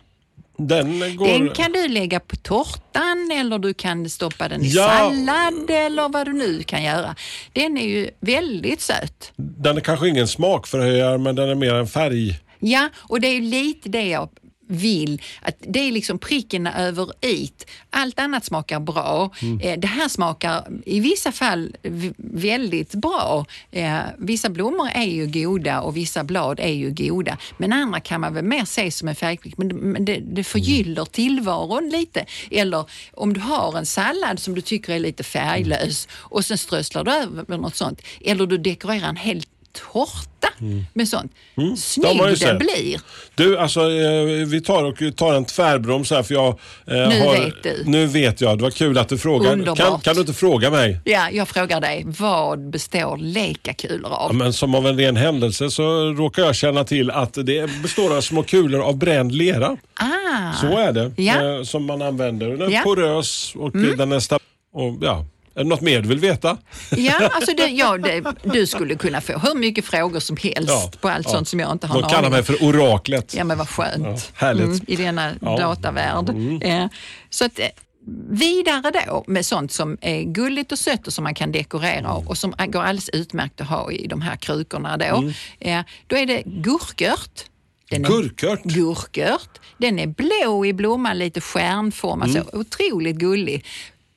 Den 0.58 1.18
går... 1.18 1.28
Den 1.28 1.50
kan 1.50 1.72
du 1.72 1.88
lägga 1.88 2.20
på 2.20 2.36
tårtan 2.36 3.32
eller 3.34 3.60
du 3.60 3.74
kan 3.74 4.10
stoppa 4.10 4.48
den 4.48 4.62
i 4.62 4.68
Ja. 4.68 4.88
sallad 4.88 5.70
eller 5.70 6.10
vad 6.10 6.28
du 6.28 6.34
nu 6.34 6.64
kan 6.64 6.84
göra. 6.84 7.16
Den 7.54 7.78
är 7.78 7.88
ju 7.88 8.10
väldigt 8.20 8.82
söt. 8.82 9.32
Den 9.36 9.78
är 9.78 9.82
kanske 9.82 10.08
ingen 10.10 10.28
smakförhöjare 10.28 11.18
men 11.18 11.36
den 11.36 11.50
är 11.50 11.56
mer 11.56 11.74
en 11.74 11.88
färg... 11.88 12.40
Ja, 12.60 12.90
och 12.98 13.22
det 13.22 13.28
är 13.28 13.34
ju 13.34 13.42
lite 13.42 13.90
det 13.90 14.08
jag 14.08 14.30
vill. 14.68 15.22
Att 15.42 15.56
det 15.60 15.80
är 15.80 15.92
liksom 15.92 16.20
pricken 16.20 16.68
över 16.68 17.08
it. 17.22 17.66
Allt 17.90 18.20
annat 18.20 18.46
smakar 18.46 18.80
bra. 18.80 19.32
Eh, 19.62 19.80
Det 19.80 19.88
här 19.88 20.08
smakar 20.10 20.68
i 20.86 21.00
vissa 21.00 21.32
fall 21.32 21.76
väldigt 22.18 22.94
bra. 22.96 23.46
Eh, 23.72 24.00
Vissa 24.18 24.50
blommor 24.50 24.90
är 24.94 25.04
ju 25.06 25.28
goda 25.28 25.82
och 25.82 25.98
vissa 25.98 26.24
blad 26.24 26.60
är 26.60 26.74
ju 26.74 26.92
goda. 26.92 27.38
Men 27.58 27.74
andra 27.74 28.00
kan 28.00 28.22
man 28.22 28.34
väl 28.34 28.44
mer 28.46 28.66
se 28.66 28.92
som 28.92 29.08
en 29.08 29.16
färgklick. 29.16 29.58
Men 29.58 29.68
det- 29.70 30.00
det, 30.00 30.20
det 30.20 30.44
förgyller 30.44 31.06
tillvaron 31.06 31.90
lite. 31.90 32.26
Eller 32.52 32.86
om 33.14 33.34
du 33.34 33.40
har 33.40 33.78
en 33.78 33.86
sallad 33.86 34.40
som 34.40 34.56
du 34.56 34.62
tycker 34.62 34.94
är 34.94 35.00
lite 35.00 35.24
färglös 35.24 36.08
och 36.12 36.46
sen 36.46 36.58
strösslar 36.58 37.04
du 37.04 37.12
över 37.12 37.58
något 37.58 37.76
sånt. 37.76 38.02
Eller 38.22 38.46
du 38.46 38.58
dekorerar 38.58 39.10
en 39.10 39.16
hel 39.16 39.44
tårta 39.94 40.48
med 40.94 41.08
sånt. 41.08 41.32
Ju 41.56 41.76
Snygg 41.76 42.18
den 42.18 42.38
sett. 42.38 42.60
blir. 42.60 43.02
Du, 43.36 43.58
alltså 43.60 43.80
eh, 43.92 44.24
vi 44.48 44.62
tar 44.62 44.84
och 44.84 45.16
tar 45.16 45.34
en 45.34 45.46
tvärbroms 45.46 46.12
här 46.12 46.24
för 46.24 46.34
jag 46.34 46.48
eh, 46.48 46.56
Nu 46.88 47.20
har... 47.22 47.34
vet 47.46 47.64
du. 47.64 47.84
Nu 47.86 48.06
vet 48.06 48.42
jag. 48.42 48.58
Det 48.58 48.64
var 48.64 48.72
kul 48.72 48.98
att 48.98 49.10
du 49.10 49.18
frågade. 49.18 49.54
Underbart. 49.54 49.78
Kan, 49.78 50.00
kan 50.00 50.14
du 50.16 50.22
inte 50.22 50.34
fråga 50.34 50.70
mig? 50.70 51.00
Ja, 51.04 51.30
jag 51.32 51.48
frågar 51.48 51.82
dig, 51.82 52.04
vad 52.06 52.70
består 52.70 53.18
lekakulor 53.18 54.12
Ja, 54.12 54.18
av? 54.18 54.36
men 54.36 54.54
som 54.54 54.76
av 54.76 54.88
en 54.88 54.98
ren 54.98 55.16
händelse 55.16 55.70
så 55.72 55.84
råkar 56.14 56.44
jag 56.44 56.56
känna 56.56 56.84
till 56.84 57.12
att 57.12 57.34
det 57.34 57.82
består 57.82 58.18
av 58.18 58.22
små 58.22 58.44
kulor 58.44 58.82
av 58.82 58.98
bränd 58.98 59.32
lera. 59.36 59.78
Ah, 60.00 60.54
Så 60.62 60.68
är 60.78 60.92
det. 60.92 61.12
Ja. 61.18 61.34
Mm. 61.34 61.56
Eh, 61.58 61.64
som 61.64 61.86
man 61.86 62.02
använder. 62.02 62.50
Den 62.50 62.62
är 62.62 62.70
Ja. 62.76 62.82
porös 62.84 63.54
och 63.56 63.76
eh, 63.76 63.82
den 63.82 64.12
är 64.12 64.20
sta- 64.20 64.40
och, 64.74 64.98
ja. 65.02 65.26
Är 65.56 65.64
det 65.64 65.70
något 65.70 65.82
mer 65.82 66.02
du 66.02 66.08
vill 66.10 66.20
veta? 66.20 66.58
ja, 66.98 67.30
alltså 67.34 67.54
det, 67.58 67.68
ja, 67.68 67.98
det, 67.98 68.24
du 68.44 68.68
skulle 68.68 68.96
kunna 68.96 69.22
få 69.22 69.38
hur 69.38 69.56
mycket 69.56 69.86
frågor 69.86 70.20
som 70.20 70.38
helst 70.38 70.70
Ja, 70.70 70.92
på 71.02 71.10
allt 71.10 71.26
ja. 71.28 71.32
sånt 71.32 71.48
som 71.48 71.60
jag 71.60 71.72
inte 71.72 71.88
har 71.88 72.04
en 72.04 72.10
kallar 72.10 72.30
mig 72.30 72.44
för 72.44 72.64
oraklet. 72.64 73.34
Ja, 73.38 73.44
men 73.44 73.58
vad 73.58 73.70
skönt. 73.70 74.04
Ja, 74.06 74.18
härligt. 74.46 74.66
Mm, 74.66 74.80
I 74.88 74.96
denna 74.96 75.32
Ja. 75.42 75.58
datavärld. 75.58 76.30
Eh, 76.64 76.86
så 77.30 77.46
att, 77.46 77.60
eh, 77.60 77.66
vidare 78.30 78.92
då 79.08 79.24
med 79.28 79.46
sånt 79.46 79.72
som 79.72 79.98
är 80.02 80.22
gulligt 80.24 80.72
och 80.72 80.80
sött 80.80 81.08
och 81.08 81.14
som 81.14 81.24
man 81.24 81.34
kan 81.36 81.52
dekorera 81.52 82.00
Mm. 82.00 82.28
och 82.28 82.38
som 82.38 82.54
går 82.68 82.82
alldeles 82.82 83.10
utmärkt 83.10 83.62
att 83.62 83.68
ha 83.68 83.92
i 83.92 84.08
de 84.08 84.22
här 84.22 84.36
krukorna 84.36 84.98
då. 84.98 85.06
Mm. 85.18 85.34
Eh, 85.60 85.82
då 86.08 86.16
är 86.18 86.26
det 86.26 86.44
gurkört. 86.46 87.46
Den 87.90 88.06
är 88.06 88.10
Gurkört? 88.10 88.64
gurkört. 88.64 89.60
Den 89.78 90.00
är 90.00 90.08
blå 90.08 90.66
i 90.66 90.74
blomman, 90.74 91.18
lite 91.20 91.42
stjärnformad, 91.42 92.30
Mm. 92.30 92.44
så 92.52 92.58
otroligt 92.60 93.16
gullig. 93.16 93.66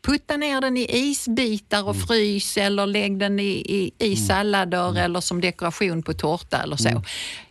Putta 0.08 0.37
ner 0.37 0.60
den 0.60 0.76
i 0.76 0.87
isbitar 1.10 1.78
Mm. 1.78 1.88
och 1.88 1.96
frys 1.96 2.56
eller 2.56 2.87
lägg 2.87 3.19
den 3.19 3.38
i, 3.40 3.52
i, 3.52 3.93
i 3.99 4.16
sallader 4.16 4.99
eller 4.99 5.20
som 5.20 5.40
dekoration 5.40 6.02
på 6.02 6.12
tårta 6.12 6.62
eller 6.62 6.76
så. 6.76 7.02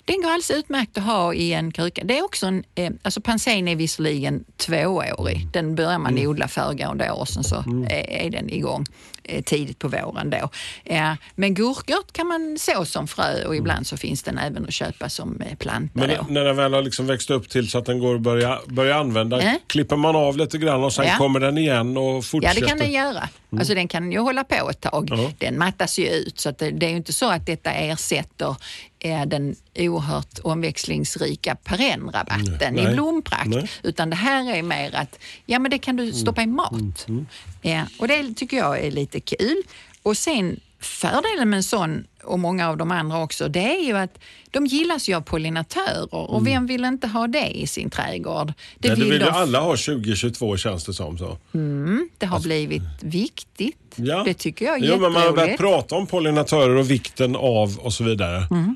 Mm. 0.07 0.21
Den 0.21 0.21
går 0.21 0.29
alldeles 0.29 0.51
utmärkt 0.51 0.97
att 0.97 1.03
ha 1.03 1.33
i 1.33 1.53
en 1.53 1.71
kruka. 1.71 2.01
Det 2.05 2.17
är 2.17 2.23
också 2.25 2.45
en, 2.45 2.63
eh, 2.75 2.91
alltså 3.03 3.21
pansen 3.21 3.67
är 3.67 3.75
visserligen 3.75 4.43
tvåårig. 4.57 5.35
Mm. 5.37 5.49
Den 5.53 5.75
börjar 5.75 5.99
man 5.99 6.19
odla 6.27 6.47
föregående 6.47 7.11
år 7.11 7.19
och 7.19 7.27
sen 7.29 7.43
så 7.43 7.55
är, 7.89 8.09
är 8.25 8.29
den 8.29 8.49
igång 8.49 8.85
eh, 9.23 9.43
tidigt 9.43 9.79
på 9.79 9.87
våren 9.87 10.29
då. 10.29 10.49
Eh, 10.85 11.13
men 11.35 11.53
gurkört 11.53 12.11
kan 12.13 12.27
man 12.27 12.57
så 12.59 12.85
som 12.85 13.07
frö 13.07 13.45
och 13.45 13.55
ibland 13.55 13.87
så 13.87 13.97
finns 13.97 14.23
den 14.23 14.37
även 14.37 14.63
att 14.65 14.73
köpa 14.73 15.09
som 15.09 15.41
eh, 15.41 15.55
planta 15.57 15.89
Men 15.93 16.09
då. 16.09 16.25
när 16.29 16.43
den 16.43 16.55
väl 16.55 16.73
har 16.73 16.81
liksom 16.81 17.07
växt 17.07 17.29
upp 17.29 17.49
till 17.49 17.69
så 17.69 17.77
att 17.77 17.85
den 17.85 17.99
går 17.99 18.15
att 18.15 18.21
börja, 18.21 18.59
börja 18.67 18.95
använda, 18.95 19.41
Eh? 19.41 19.53
klipper 19.67 19.95
man 19.95 20.15
av 20.15 20.37
lite 20.37 20.57
grann 20.57 20.83
och 20.83 20.93
sen 20.93 21.05
Ja. 21.07 21.17
kommer 21.17 21.39
den 21.39 21.57
igen 21.57 21.97
och 21.97 22.03
Ja, 22.17 22.21
fortsätter? 22.21 22.61
det 22.61 22.67
kan 22.67 22.77
den 22.77 22.91
göra. 22.91 23.29
Alltså 23.59 23.73
den 23.73 23.87
kan 23.87 24.11
ju 24.11 24.19
hålla 24.19 24.43
på 24.43 24.69
ett 24.69 24.81
tag. 24.81 25.07
Ja. 25.11 25.31
Den 25.37 25.57
mattas 25.59 25.99
ju 25.99 26.07
ut 26.07 26.39
så 26.39 26.51
det, 26.51 26.71
det 26.71 26.85
är 26.85 26.89
ju 26.89 26.97
inte 26.97 27.13
så 27.13 27.29
att 27.29 27.45
detta 27.45 27.71
ersätter 27.71 28.55
eh, 28.99 29.25
den 29.25 29.55
oerhört 29.75 30.39
omväxlingsrika 30.43 31.55
perennrabatten 31.55 32.73
Nej. 32.73 32.91
i 32.91 32.93
blomprakt. 32.93 33.47
Nej. 33.47 33.69
Utan 33.83 34.09
det 34.09 34.15
här 34.15 34.55
är 34.55 34.63
mer 34.63 34.95
att 34.95 35.19
ja, 35.45 35.59
men 35.59 35.71
det 35.71 35.77
kan 35.79 35.95
du 35.95 36.11
stoppa 36.13 36.41
i 36.41 36.47
mat. 36.47 37.07
Ja, 37.61 37.81
och 37.99 38.07
det 38.07 38.33
tycker 38.35 38.57
jag 38.57 38.79
är 38.85 38.91
lite 38.91 39.19
kul. 39.19 39.61
Och 40.03 40.17
sen 40.17 40.59
fördelen 40.79 41.49
med 41.49 41.57
en 41.57 41.63
sån 41.63 42.03
och 42.23 42.39
många 42.39 42.69
av 42.69 42.77
de 42.77 42.91
andra 42.91 43.23
också, 43.23 43.47
det 43.47 43.59
är 43.79 43.83
ju 43.85 43.97
att 43.97 44.17
de 44.51 44.65
gillas 44.65 45.09
ju 45.09 45.13
av 45.13 45.21
pollinatörer 45.21 46.13
och 46.15 46.47
vem 46.47 46.67
vill 46.67 46.85
inte 46.85 47.07
ha 47.07 47.27
det 47.27 47.47
i 47.57 47.67
sin 47.67 47.89
trädgård? 47.89 48.53
Det, 48.79 48.87
Nej, 48.87 48.97
det 48.97 49.03
vill 49.03 49.13
ju 49.13 49.19
de- 49.19 49.29
alla 49.29 49.59
ha 49.59 49.77
2022 49.77 50.57
känns 50.57 50.85
det 50.85 50.93
som. 50.93 51.17
Så. 51.17 51.37
det 52.17 52.25
har 52.25 52.39
blivit 52.39 52.81
viktigt. 53.01 53.77
Alltså- 53.89 54.03
Ja. 54.11 54.23
Det 54.25 54.33
tycker 54.33 54.65
jag 54.65 54.75
är 54.83 54.87
jo, 54.87 54.97
men 54.99 55.11
Man 55.11 55.21
har 55.21 55.31
börjat 55.33 55.57
prata 55.57 55.95
om 55.95 56.07
pollinatörer 56.07 56.75
och 56.75 56.91
vikten 56.91 57.35
av 57.35 57.77
och 57.79 57.93
så 57.93 58.03
vidare. 58.03 58.47
Ja. 58.49 58.75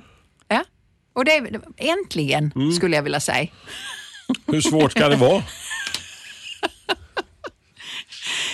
Och 1.14 1.26
det 1.26 1.32
är, 1.32 1.62
äntligen, 1.78 2.52
Mm. 2.56 2.72
skulle 2.74 2.96
jag 2.96 3.04
vilja 3.04 3.20
säga. 3.20 3.48
Hur 4.48 4.62
svårt 4.62 4.94
kan 4.94 5.10
det 5.12 5.16
vara? 5.18 5.44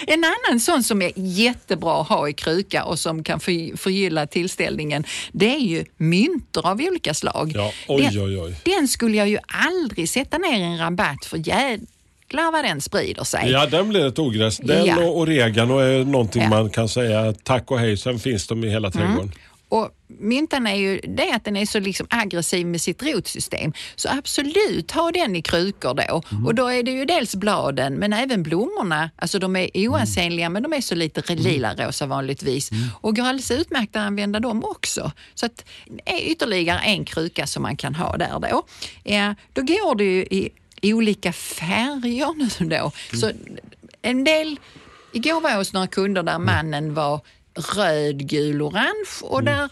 En 0.07 0.23
annan 0.23 0.59
sån 0.59 0.83
som 0.83 1.01
är 1.01 1.11
jättebra 1.15 2.01
att 2.01 2.07
ha 2.07 2.29
i 2.29 2.33
kruka 2.33 2.83
och 2.83 2.99
som 2.99 3.23
kan 3.23 3.39
för, 3.39 3.77
förgylla 3.77 4.27
tillställningen, 4.27 5.03
det 5.31 5.55
är 5.55 5.59
ju 5.59 5.85
myntor 5.97 6.67
av 6.67 6.81
olika 6.81 7.13
slag. 7.13 7.51
Ja, 7.55 7.71
oj, 7.87 8.01
den, 8.13 8.23
oj, 8.25 8.39
oj. 8.41 8.55
den 8.65 8.87
skulle 8.87 9.17
jag 9.17 9.29
ju 9.29 9.37
aldrig 9.47 10.09
sätta 10.09 10.37
ner 10.37 10.61
en 10.63 10.77
rabatt 10.77 11.25
för 11.25 11.37
jäklar 11.37 12.51
vad 12.51 12.65
den 12.65 12.81
sprider 12.81 13.23
sig. 13.23 13.49
Ja, 13.51 13.65
den 13.65 13.89
blir 13.89 14.05
ett 14.07 14.19
ogräs. 14.19 14.57
Den 14.57 14.85
Ja. 14.85 14.97
och 15.03 15.17
oregano 15.19 15.77
är 15.77 16.03
någonting 16.05 16.41
Ja. 16.41 16.49
man 16.49 16.69
kan 16.69 16.89
säga 16.89 17.33
tack 17.43 17.71
och 17.71 17.79
hej, 17.79 17.97
sen 17.97 18.19
finns 18.19 18.47
de 18.47 18.63
i 18.63 18.69
hela 18.69 18.91
trädgården. 18.91 19.31
Och 19.69 19.89
myntan 20.07 20.67
är 20.67 20.75
ju 20.75 20.99
det 20.99 21.31
att 21.31 21.45
den 21.45 21.57
är 21.57 21.65
så 21.65 21.79
liksom 21.79 22.07
aggressiv 22.09 22.67
med 22.67 22.81
sitt 22.81 23.03
rotsystem. 23.03 23.73
Så 23.95 24.09
absolut, 24.09 24.91
ha 24.91 25.11
den 25.11 25.35
i 25.35 25.41
krukor 25.41 25.93
då. 25.93 26.21
Och 26.45 26.55
då 26.55 26.67
är 26.67 26.83
det 26.83 26.91
ju 26.91 27.05
dels 27.05 27.35
bladen 27.35 27.93
men 27.93 28.13
även 28.13 28.43
blommorna. 28.43 29.11
Alltså 29.15 29.39
de 29.39 29.55
är 29.55 29.69
oansenliga 29.75 30.49
men 30.49 30.63
de 30.63 30.73
är 30.73 30.81
så 30.81 30.95
lite 30.95 31.35
lila 31.35 31.73
rosa 31.75 32.05
vanligtvis. 32.05 32.69
Och 33.01 33.15
går 33.15 33.23
alldeles 33.23 33.51
utmärkt 33.51 33.95
att 33.95 34.01
använda 34.01 34.39
dem 34.39 34.63
också. 34.63 35.11
Så 35.35 35.45
att 35.45 35.65
är 36.05 36.31
ytterligare 36.31 36.79
en 36.79 37.05
kruka 37.05 37.47
som 37.47 37.63
man 37.63 37.77
kan 37.77 37.95
ha 37.95 38.17
där 38.17 38.39
då. 38.39 38.65
Ja, 39.03 39.35
då 39.53 39.61
går 39.61 39.95
det 39.95 40.03
ju 40.03 40.49
i 40.81 40.93
olika 40.93 41.33
färger 41.33 42.33
nu 42.33 42.69
då. 42.69 42.91
Så 43.17 43.31
en 44.01 44.23
del, 44.23 44.59
igår 45.13 45.41
var 45.41 45.49
jag 45.49 45.57
hos 45.57 45.73
några 45.73 45.87
kunder 45.87 46.23
där 46.23 46.39
mannen 46.39 46.93
var 46.93 47.21
röd, 47.75 48.29
gul, 48.29 48.61
orange 48.61 49.09
och 49.21 49.43
där 49.43 49.69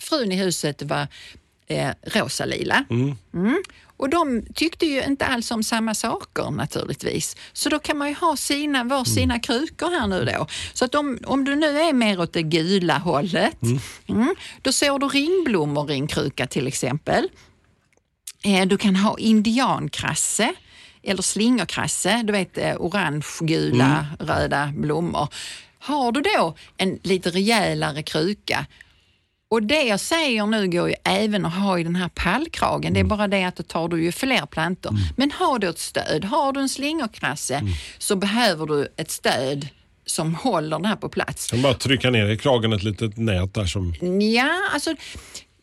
frun 0.00 0.32
i 0.32 0.36
huset 0.36 0.82
var 0.82 1.06
eh, 1.66 1.90
rosa, 2.02 2.44
lila. 2.44 2.84
Mm. 2.90 3.62
Och 3.96 4.08
de 4.08 4.42
tyckte 4.54 4.86
ju 4.86 5.02
inte 5.04 5.26
alls 5.26 5.50
om 5.50 5.62
samma 5.62 5.94
saker 5.94 6.50
naturligtvis. 6.50 7.36
Så 7.52 7.68
då 7.68 7.78
kan 7.78 7.98
man 7.98 8.08
ju 8.08 8.14
ha 8.14 8.36
sina, 8.36 8.84
var 8.84 9.04
sina 9.04 9.38
krukor 9.38 9.90
här 10.00 10.06
nu 10.06 10.24
då. 10.24 10.46
Så 10.74 10.84
att 10.84 10.94
om, 10.94 11.18
om 11.26 11.44
du 11.44 11.56
nu 11.56 11.78
är 11.80 11.92
mer 11.92 12.20
åt 12.20 12.32
det 12.32 12.42
gula 12.42 12.98
hållet, 12.98 13.62
mm, 14.08 14.34
då 14.62 14.72
sår 14.72 14.98
du 14.98 15.08
ringblommor 15.08 15.90
i 15.90 15.94
en 15.94 16.06
kruka 16.06 16.46
till 16.46 16.66
exempel. 16.66 17.28
Eh, 18.44 18.66
Du 18.66 18.78
kan 18.78 18.96
ha 18.96 19.18
indiankrasse 19.18 20.54
eller 21.02 21.22
slingerkrasse, 21.22 22.22
du 22.24 22.32
vet 22.32 22.58
eh, 22.58 22.74
orange-gula, 22.78 24.06
röda 24.20 24.72
blommor. 24.76 25.28
Har 25.78 26.12
du 26.12 26.20
då 26.20 26.56
en 26.76 26.98
lite 27.02 27.30
rejälare 27.30 28.02
kruka 28.02 28.66
och 29.50 29.62
det 29.62 29.82
jag 29.82 30.00
säger 30.00 30.46
nu 30.46 30.68
går 30.68 30.88
ju 30.88 30.94
även 31.04 31.46
att 31.46 31.54
ha 31.54 31.78
i 31.78 31.84
den 31.84 31.96
här 31.96 32.08
pallkragen. 32.08 32.94
Det 32.94 33.00
är 33.00 33.04
bara 33.04 33.28
det 33.28 33.44
att 33.44 33.56
då 33.56 33.62
tar 33.62 33.88
du 33.88 34.02
ju 34.02 34.12
fler 34.12 34.46
plantor. 34.46 34.92
Men 35.16 35.30
har 35.30 35.58
du 35.58 35.68
ett 35.68 35.78
stöd, 35.78 36.24
har 36.24 36.52
du 36.52 36.60
en 36.60 36.68
slingerkrasse 36.68 37.62
så 37.98 38.16
behöver 38.16 38.66
du 38.66 38.88
ett 38.96 39.10
stöd 39.10 39.68
som 40.06 40.34
håller 40.34 40.76
den 40.76 40.84
här 40.84 40.96
på 40.96 41.08
plats. 41.08 41.52
Jag 41.52 41.62
bara 41.62 41.74
trycka 41.74 42.10
ner 42.10 42.26
i 42.26 42.36
kragen 42.36 42.72
ett 42.72 42.82
litet 42.82 43.16
nät 43.16 43.54
där 43.54 43.66
som... 43.66 43.94
Ja, 44.34 44.50
alltså 44.74 44.94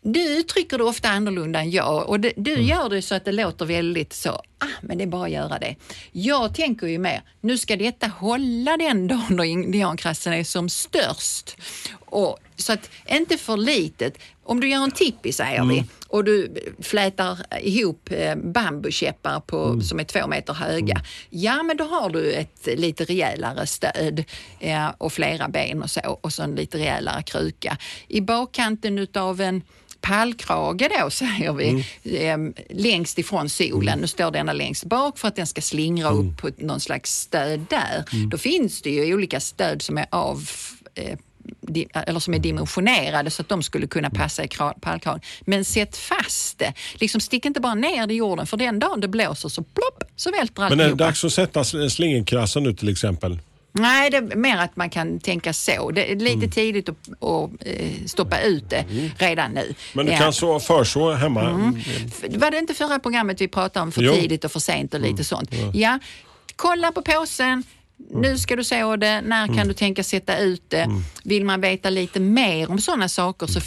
du 0.06 0.38
uttrycker 0.38 0.78
det 0.78 0.84
ofta 0.84 1.10
annorlunda 1.10 1.60
än 1.60 1.72
jag 1.72 2.10
och 2.10 2.20
det, 2.20 2.34
du 2.36 2.62
gör 2.62 2.90
det 2.90 3.02
så 3.02 3.16
att 3.16 3.26
det 3.26 3.32
låter 3.32 3.66
väldigt 3.66 4.14
så, 4.14 4.30
ah, 4.30 4.68
men 4.82 4.98
det 4.98 5.04
är 5.04 5.08
bara 5.08 5.26
att 5.26 5.32
göra 5.32 5.60
det. 5.60 5.76
Jag 6.12 6.56
tänker 6.56 6.88
ju 6.88 7.00
mer, 7.00 7.22
nu 7.42 7.58
ska 7.58 7.76
detta 7.76 8.08
hålla 8.08 8.78
den 8.78 9.08
dagen 9.08 9.38
då 9.38 9.46
indiankrassen 9.46 10.34
är 10.34 10.44
som 10.44 10.70
störst. 10.70 11.58
Och, 12.06 12.40
så 12.56 12.74
att 12.74 12.90
inte 13.10 13.38
för 13.38 13.58
litet. 13.58 14.18
Om 14.44 14.60
du 14.60 14.70
gör 14.70 14.84
en 14.84 14.92
tippi 14.92 15.32
säger 15.32 15.66
vi 15.66 15.84
och 16.08 16.24
du 16.24 16.54
flätar 16.82 17.38
ihop 17.62 18.10
eh, 18.12 18.36
bambukäppar 18.36 19.40
på, 19.40 19.82
som 19.82 20.00
är 20.00 20.04
två 20.04 20.28
meter 20.28 20.54
höga. 20.54 21.02
Ja, 21.30 21.64
men 21.64 21.78
då 21.78 21.84
har 21.84 22.10
du 22.10 22.32
ett 22.32 22.68
lite 22.78 23.06
rejälare 23.06 23.68
stöd 23.68 24.24
eh, 24.60 24.88
och 24.98 25.14
flera 25.14 25.48
ben 25.50 25.84
och 25.84 25.90
så 25.90 26.20
och 26.22 26.34
så 26.34 26.44
en 26.44 26.56
lite 26.56 26.78
rejälare 26.78 27.24
kruka. 27.24 27.78
I 28.08 28.22
bakkanten 28.22 29.00
utav 29.00 29.42
en 29.42 29.62
pallkrage 30.06 30.90
då 31.02 31.10
säger 31.10 31.54
vi, 31.54 31.86
eh, 32.28 32.38
längst 32.70 33.20
ifrån 33.20 33.50
solen. 33.50 34.00
Nu 34.00 34.08
står 34.08 34.32
denna 34.32 34.54
längst 34.54 34.84
bak 34.86 35.18
för 35.18 35.28
att 35.28 35.36
den 35.36 35.48
ska 35.48 35.62
slingra 35.62 36.10
upp 36.10 36.38
på 36.38 36.50
någon 36.58 36.80
slags 36.80 37.20
stöd 37.20 37.66
där. 37.70 38.04
Då 38.30 38.38
finns 38.38 38.82
det 38.82 38.90
ju 38.90 39.14
olika 39.16 39.40
stöd 39.40 39.82
som 39.82 39.98
är 39.98 40.06
av 40.12 40.50
eh, 40.96 41.18
eller 41.94 42.20
som 42.20 42.34
är 42.34 42.40
dimensionerade 42.40 43.32
så 43.32 43.42
att 43.42 43.50
de 43.50 43.64
skulle 43.64 43.88
kunna 43.88 44.10
passa 44.10 44.44
i 44.44 44.48
kra- 44.48 44.80
pallkragen. 44.82 45.22
Men 45.42 45.66
sätt 45.66 45.98
fast 45.98 46.60
det. 46.60 46.74
Liksom 46.96 47.22
stick 47.22 47.46
inte 47.46 47.60
bara 47.60 47.74
ner 47.76 48.08
det 48.08 48.14
i 48.14 48.18
jorden 48.18 48.48
för 48.48 48.58
den 48.58 48.80
dagen 48.80 49.02
det 49.02 49.08
blåser 49.08 49.50
så 49.50 49.64
plopp 49.64 50.04
så 50.16 50.32
välter 50.32 50.62
Men 50.62 50.72
är 50.72 50.76
det 50.78 50.84
alltihopa. 50.84 51.04
dags 51.06 51.24
att 51.26 51.34
sätta 51.34 51.64
sl- 51.64 51.90
slingerkrassen 51.90 52.64
nu 52.64 52.74
till 52.74 52.90
exempel? 52.90 53.40
Nej, 53.78 54.10
det 54.10 54.18
är 54.18 54.36
mer 54.36 54.58
att 54.58 54.76
man 54.76 54.90
kan 54.90 55.20
tänka 55.20 55.54
så. 55.54 55.92
Det 55.92 56.12
är 56.12 56.16
lite 56.16 56.48
tidigt 56.48 56.90
att, 56.90 56.96
att 57.24 57.50
eh, 57.66 57.90
stoppa 58.06 58.40
ut 58.42 58.70
det 58.70 58.86
redan 59.18 59.52
nu. 59.52 59.74
Men 59.94 60.06
du 60.06 60.12
Ja. 60.12 60.18
kan 60.18 60.34
så 60.34 60.60
förså 60.60 61.12
hemma? 61.14 61.74
F- 62.08 62.24
Var 62.36 62.52
det 62.52 62.58
inte 62.58 62.74
förra 62.74 63.00
programmet 63.00 63.42
vi 63.42 63.48
pratade 63.48 63.84
om 63.84 63.92
för 63.92 64.02
Jo. 64.02 64.14
tidigt 64.14 64.46
och 64.46 64.52
för 64.52 64.60
sent 64.60 64.94
och 64.94 65.00
lite 65.00 65.24
sånt? 65.24 65.50
Ja, 65.74 66.00
kolla 66.56 66.92
på 66.92 67.02
påsen. 67.02 67.64
Nu 68.14 68.38
ska 68.38 68.56
du 68.56 68.64
så 68.64 68.96
det. 68.96 69.22
När 69.22 69.48
kan 69.56 69.68
du 69.68 69.74
tänka 69.74 70.04
sätta 70.04 70.38
ut 70.38 70.64
det? 70.70 70.90
Vill 71.24 71.46
man 71.46 71.62
veta 71.62 71.90
lite 71.90 72.20
mer 72.20 72.72
om 72.72 72.80
sådana 72.80 73.10
saker 73.10 73.48
så 73.48 73.60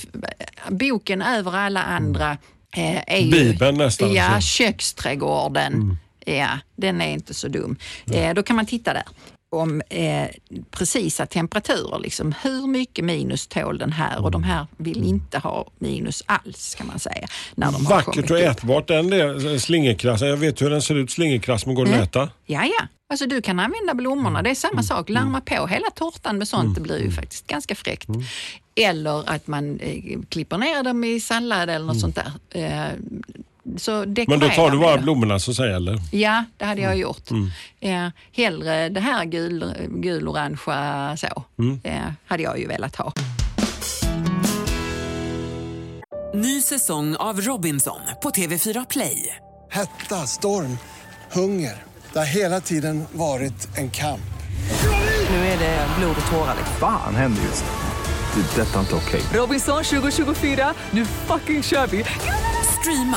boken 0.68 1.22
över 1.22 1.56
alla 1.56 1.82
andra 1.82 2.30
eh, 2.76 2.96
är 3.14 3.18
ju... 3.18 3.30
Bibeln 3.30 3.76
nästan, 3.78 4.12
Ja, 4.14 4.24
alltså. 4.24 4.48
köksträdgården. 4.48 5.96
Ja, 6.24 6.48
den 6.76 7.00
är 7.00 7.10
inte 7.12 7.34
så 7.34 7.48
dum. 7.48 7.76
Eh, 8.12 8.34
då 8.34 8.42
kan 8.42 8.56
man 8.56 8.66
titta 8.66 8.92
där 8.92 9.02
om 9.50 9.82
eh, 9.88 10.28
precisa 10.70 11.26
temperaturer. 11.26 11.98
Liksom. 11.98 12.34
Hur 12.42 12.66
mycket 12.66 13.04
minus 13.04 13.46
tål 13.46 13.78
den 13.78 13.92
här? 13.92 14.24
Och 14.24 14.30
de 14.30 14.42
här 14.42 14.66
vill 14.76 15.04
inte 15.04 15.38
ha 15.38 15.66
minus 15.78 16.22
alls 16.26 16.74
kan 16.74 16.86
man 16.86 16.98
säga. 16.98 17.28
När 17.54 17.72
de 17.72 17.84
Vackert 17.84 18.30
och 18.30 18.38
ätbart 18.38 18.88
den 18.88 19.10
där 19.10 19.58
slingerkrassen. 19.58 20.28
Jag 20.28 20.36
vet 20.36 20.62
hur 20.62 20.70
den 20.70 20.82
ser 20.82 20.94
ut, 20.94 21.10
slingerkrass, 21.10 21.66
men 21.66 21.74
går 21.74 21.84
den 21.84 21.94
att 21.94 22.08
äta? 22.08 22.30
Ja, 22.46 22.64
ja. 22.64 22.86
Alltså 23.10 23.26
du 23.26 23.42
kan 23.42 23.60
använda 23.60 23.94
blommorna, 23.94 24.42
det 24.42 24.50
är 24.50 24.54
samma 24.54 24.82
sak. 24.82 25.08
Larma 25.08 25.40
på 25.40 25.66
hela 25.66 25.90
tårtan 25.94 26.38
med 26.38 26.48
sånt, 26.48 26.74
det 26.74 26.80
blir 26.80 26.98
ju 26.98 27.10
faktiskt 27.10 27.46
ganska 27.46 27.74
fräckt. 27.74 28.08
Eller 28.74 29.30
att 29.30 29.46
man 29.46 29.80
eh, 29.80 30.18
klipper 30.28 30.58
ner 30.58 30.82
dem 30.82 31.04
i 31.04 31.20
sallad 31.20 31.70
eller 31.70 31.86
något 31.86 32.00
sånt 32.00 32.16
där. 32.16 32.32
Eh, 32.50 32.92
så 33.76 34.04
Men 34.28 34.40
då 34.40 34.48
tar 34.48 34.70
du 34.70 34.78
bara 34.78 34.96
det. 34.96 35.02
blommorna 35.02 35.38
så 35.38 35.50
att 35.50 35.56
säga, 35.56 35.76
eller? 35.76 35.98
Ja, 36.12 36.44
det 36.56 36.64
hade 36.64 36.80
jag 36.80 36.96
gjort. 36.98 37.30
Eh, 37.80 38.08
hellre 38.32 38.88
det 38.88 39.00
här 39.00 39.24
gul, 39.24 39.74
gul-orangea 39.90 41.16
så, 41.16 41.44
eh, 41.84 41.94
hade 42.26 42.42
jag 42.42 42.58
ju 42.58 42.66
velat 42.66 42.96
ha. 42.96 43.12
Ny 46.34 46.60
säsong 46.60 47.16
av 47.16 47.40
Robinson 47.40 48.00
på 48.22 48.30
TV4 48.30 48.86
Play. 48.90 49.36
Hetta, 49.70 50.26
storm, 50.26 50.78
hunger. 51.32 51.82
Det 52.12 52.18
har 52.18 52.26
hela 52.26 52.60
tiden 52.60 53.04
varit 53.12 53.68
en 53.78 53.90
kamp. 53.90 54.20
Nu 55.30 55.36
är 55.36 55.58
det 55.58 55.86
blod 55.98 56.16
och 56.24 56.30
tårar. 56.32 56.54
Fan 56.80 57.14
händer 57.14 57.42
just 57.42 57.64
det. 57.64 58.40
Det 58.56 58.62
är 58.62 58.66
detta 58.66 58.80
inte 58.80 58.94
okej. 58.94 59.20
Robinson 59.34 59.84
2024, 59.84 60.74
nu 60.90 61.04
fucking 61.04 61.62
kör 61.62 61.86
vi! 61.86 62.04
Streama 62.80 63.16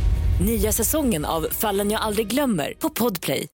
Nya 0.39 0.71
säsongen 0.71 1.25
av 1.25 1.47
Fallen 1.51 1.91
jag 1.91 2.01
aldrig 2.01 2.27
glömmer 2.27 2.73
på 2.79 2.89
Podplay. 2.89 3.47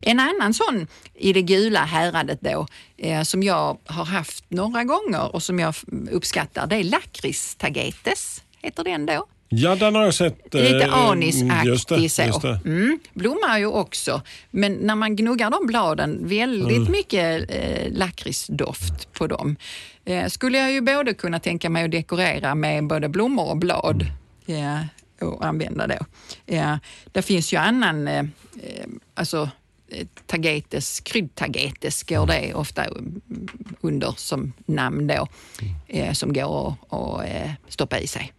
En 0.00 0.20
annan 0.20 0.54
sån 0.54 0.86
i 1.14 1.32
det 1.32 1.42
gula 1.42 1.80
häradet 1.80 2.38
då, 2.40 2.66
eh, 2.98 3.22
som 3.22 3.42
jag 3.42 3.78
har 3.86 4.04
haft 4.04 4.44
några 4.48 4.84
gånger 4.84 5.34
och 5.34 5.42
som 5.42 5.58
jag 5.58 5.74
uppskattar, 6.10 6.66
det 6.66 6.76
är 6.76 6.84
lakritstagetes. 6.84 8.42
Heter 8.62 8.84
den 8.84 9.06
då? 9.06 9.26
Ja, 9.48 9.74
den 9.74 9.94
har 9.94 10.04
jag 10.04 10.14
sett. 10.14 10.54
Lite 10.54 10.58
eh, 10.58 10.72
just 10.72 10.80
det, 10.80 10.94
anisaktig 10.94 12.10
så. 12.10 12.22
just 12.22 12.42
det. 12.42 12.60
Mm, 12.64 12.98
blommar 13.14 13.58
ju 13.58 13.66
också, 13.66 14.22
men 14.50 14.72
när 14.72 14.94
man 14.94 15.16
gnuggar 15.16 15.50
de 15.50 15.66
bladen, 15.66 16.28
väldigt 16.28 16.76
Mm. 16.78 16.92
mycket 16.92 17.50
eh, 17.50 17.92
lakritsdoft 17.92 19.12
på 19.12 19.26
dem. 19.26 19.56
Eh, 20.04 20.26
skulle 20.28 20.58
jag 20.58 20.72
ju 20.72 20.80
både 20.80 21.14
kunna 21.14 21.38
tänka 21.40 21.70
mig 21.70 21.84
att 21.84 21.90
dekorera 21.90 22.54
med 22.54 22.86
både 22.86 23.08
blommor 23.08 23.50
och 23.50 23.56
blad 23.56 24.06
Mm. 24.46 24.62
ja, 24.62 24.78
och 25.22 25.44
använda 25.44 25.86
då. 25.86 25.96
Ja, 26.46 26.78
det 27.12 27.22
finns 27.22 27.52
ju 27.52 27.56
annan, 27.56 28.08
eh, 28.08 28.24
eh, 28.62 28.86
alltså 29.14 29.50
eh, 29.88 30.06
tagetes, 30.26 31.00
kryddtagetes 31.00 32.02
går 32.02 32.26
det 32.26 32.54
ofta 32.54 32.84
mm, 32.84 33.20
under 33.80 34.14
som 34.16 34.52
namn 34.66 35.06
då, 35.06 35.28
eh, 35.88 36.12
som 36.12 36.32
går 36.32 36.68
att- 36.90 36.92
att 36.98 37.24
eh, 37.28 37.50
stoppa 37.68 37.98
i 37.98 38.06
sig. 38.06 38.32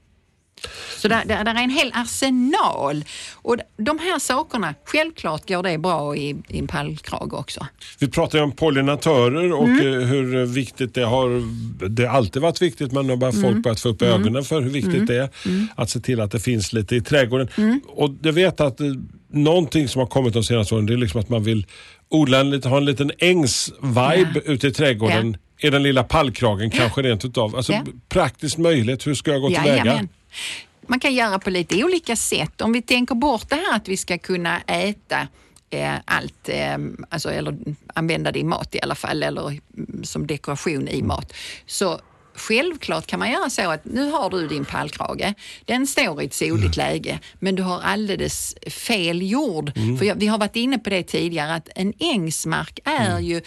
Så 0.97 1.07
där, 1.07 1.23
där, 1.25 1.43
där 1.43 1.55
är 1.55 1.63
en 1.63 1.69
hel 1.69 1.91
arsenal. 1.93 3.03
Och 3.33 3.57
de 3.77 3.99
här 3.99 4.19
sakerna, 4.19 4.73
självklart 4.85 5.47
går 5.49 5.63
det 5.63 5.77
bra 5.77 6.15
i, 6.15 6.35
i 6.47 6.59
en 6.59 6.67
pallkrage 6.67 7.33
också. 7.33 7.67
Vi 7.99 8.07
pratar 8.07 8.37
ju 8.37 8.43
om 8.43 8.51
pollinatörer 8.51 9.53
och 9.53 9.67
Mm. 9.67 9.87
eh, 10.01 10.07
hur 10.07 10.45
viktigt 10.45 10.93
det 10.93 11.03
har 11.05 11.43
Det 11.89 12.05
har 12.05 12.17
alltid 12.17 12.41
varit 12.41 12.61
viktigt 12.61 12.91
men 12.91 13.07
nu 13.07 13.11
har 13.13 13.17
bara 13.17 13.29
Mm. 13.31 13.41
folk 13.51 13.63
börjat 13.63 13.79
få 13.79 13.89
upp 13.89 14.01
ögonen 14.01 14.43
för 14.43 14.61
hur 14.61 14.69
viktigt 14.69 15.07
det 15.07 15.15
är 15.17 15.29
att 15.75 15.89
se 15.89 15.99
till 15.99 16.21
att 16.21 16.31
det 16.31 16.39
finns 16.39 16.73
lite 16.73 16.95
i 16.95 17.01
trädgården. 17.01 17.47
Mm. 17.57 17.81
Och 17.87 18.09
jag 18.21 18.33
vet 18.33 18.61
att 18.61 18.79
eh, 18.79 18.87
någonting 19.31 19.87
som 19.87 19.99
har 19.99 20.07
kommit 20.07 20.33
de 20.33 20.43
senaste 20.43 20.75
åren 20.75 20.85
det 20.85 20.93
är 20.93 20.97
liksom 20.97 21.19
att 21.19 21.29
man 21.29 21.43
vill 21.43 21.65
odla 22.09 22.39
en, 22.39 22.63
ha 22.63 22.77
en 22.77 22.85
liten 22.85 23.11
ängs-vibe 23.19 24.41
ute 24.45 24.67
i 24.67 24.71
trädgården. 24.71 25.37
I 25.59 25.69
den 25.69 25.83
lilla 25.83 26.03
pallkragen 26.03 26.69
kanske 26.71 27.01
rent 27.01 27.25
utav. 27.25 27.55
Alltså 27.55 27.73
Ja. 27.73 27.83
praktiskt 28.09 28.57
möjligt. 28.57 29.07
Hur 29.07 29.15
ska 29.15 29.31
jag 29.31 29.41
gå 29.41 29.47
tillväga? 29.47 29.75
Jajamän. 29.75 30.09
Man 30.87 30.99
kan 30.99 31.13
göra 31.13 31.39
på 31.39 31.49
lite 31.49 31.83
olika 31.83 32.15
sätt. 32.15 32.61
Om 32.61 32.73
vi 32.73 32.81
tänker 32.81 33.15
bort 33.15 33.49
det 33.49 33.55
här 33.55 33.75
att 33.75 33.87
vi 33.87 33.97
ska 33.97 34.17
kunna 34.17 34.61
äta 34.61 35.27
eh, 35.69 35.93
allt, 36.05 36.49
eh, 36.49 36.77
alltså, 37.09 37.29
eller 37.29 37.57
använda 37.93 38.31
det 38.31 38.39
i 38.39 38.43
mat 38.43 38.75
i 38.75 38.81
alla 38.81 38.95
fall, 38.95 39.23
eller 39.23 39.47
mm, 39.47 40.03
som 40.03 40.27
dekoration 40.27 40.87
i 40.87 41.01
mat. 41.01 41.33
Så 41.65 41.99
Självklart 42.35 43.07
kan 43.07 43.19
man 43.19 43.31
göra 43.31 43.49
så 43.49 43.71
att 43.71 43.85
nu 43.85 44.11
har 44.11 44.29
du 44.29 44.47
din 44.47 44.65
pallkrage. 44.65 45.33
Den 45.65 45.87
står 45.87 46.21
i 46.21 46.25
ett 46.25 46.33
soligt 46.33 46.77
läge, 46.77 47.19
men 47.39 47.55
du 47.55 47.63
har 47.63 47.81
alldeles 47.81 48.55
fel 48.67 49.21
jord. 49.21 49.71
För 49.99 50.05
jag, 50.05 50.15
vi 50.15 50.27
har 50.27 50.37
varit 50.37 50.55
inne 50.55 50.79
på 50.79 50.89
det 50.89 51.03
tidigare 51.03 51.53
att 51.53 51.69
en 51.75 51.93
ängsmark 51.99 52.79
är 52.83 53.19
ju 53.19 53.41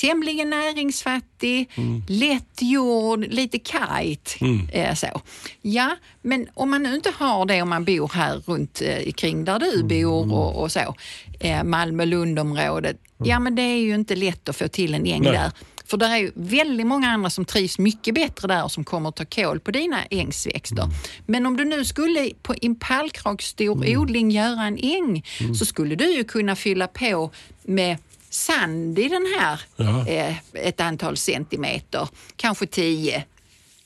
tämligen 0.00 0.50
näringsfattig, 0.50 1.70
lätt 2.08 2.62
jord, 2.62 3.26
lite 3.28 3.58
kajt. 3.58 4.36
Eh, 4.72 4.94
så. 4.94 5.20
Ja, 5.62 5.96
men 6.22 6.46
om 6.54 6.70
man 6.70 6.82
nu 6.82 6.94
inte 6.94 7.12
har 7.18 7.46
det 7.46 7.62
om 7.62 7.68
man 7.68 7.84
bor 7.84 8.10
här 8.14 8.42
runt 8.46 8.82
eh, 8.84 9.12
kring 9.12 9.44
där 9.44 9.58
du 9.58 9.82
bor 9.82 10.32
och, 10.32 10.62
och 10.62 10.72
så, 10.72 10.94
eh, 11.40 11.64
Malmö-Lundområdet, 11.64 12.96
ja 13.24 13.38
men 13.38 13.54
det 13.54 13.62
är 13.62 13.78
ju 13.78 13.94
inte 13.94 14.16
lätt 14.16 14.48
att 14.48 14.56
få 14.56 14.68
till 14.68 14.94
en 14.94 15.06
äng 15.06 15.22
Nej. 15.22 15.32
där. 15.32 15.50
För 15.86 15.96
det 15.96 16.06
är 16.06 16.16
ju 16.16 16.32
väldigt 16.34 16.86
många 16.86 17.08
andra 17.08 17.30
som 17.30 17.44
trivs 17.44 17.78
mycket 17.78 18.14
bättre 18.14 18.48
där 18.48 18.64
och 18.64 18.72
som 18.72 18.84
kommer 18.84 19.08
att 19.08 19.16
ta 19.16 19.24
kål 19.24 19.60
på 19.60 19.70
dina 19.70 20.04
ängsväxter. 20.04 20.88
Men 21.26 21.46
om 21.46 21.56
du 21.56 21.64
nu 21.64 21.84
skulle 21.84 22.30
på 22.42 22.54
en 22.62 22.74
pallkragsstor 22.74 23.96
odling 23.98 24.30
göra 24.30 24.62
en 24.62 24.78
äng 24.78 25.24
så 25.58 25.64
skulle 25.64 25.94
du 25.94 26.12
ju 26.12 26.24
kunna 26.24 26.56
fylla 26.56 26.86
på 26.86 27.30
med 27.62 27.96
sand 28.30 28.98
i 28.98 29.08
den 29.08 29.34
här 29.38 29.60
Ja. 29.76 30.06
eh, 30.08 30.34
ett 30.54 30.80
antal 30.80 31.16
centimeter, 31.16 32.08
kanske 32.36 32.66
tio. 32.66 33.24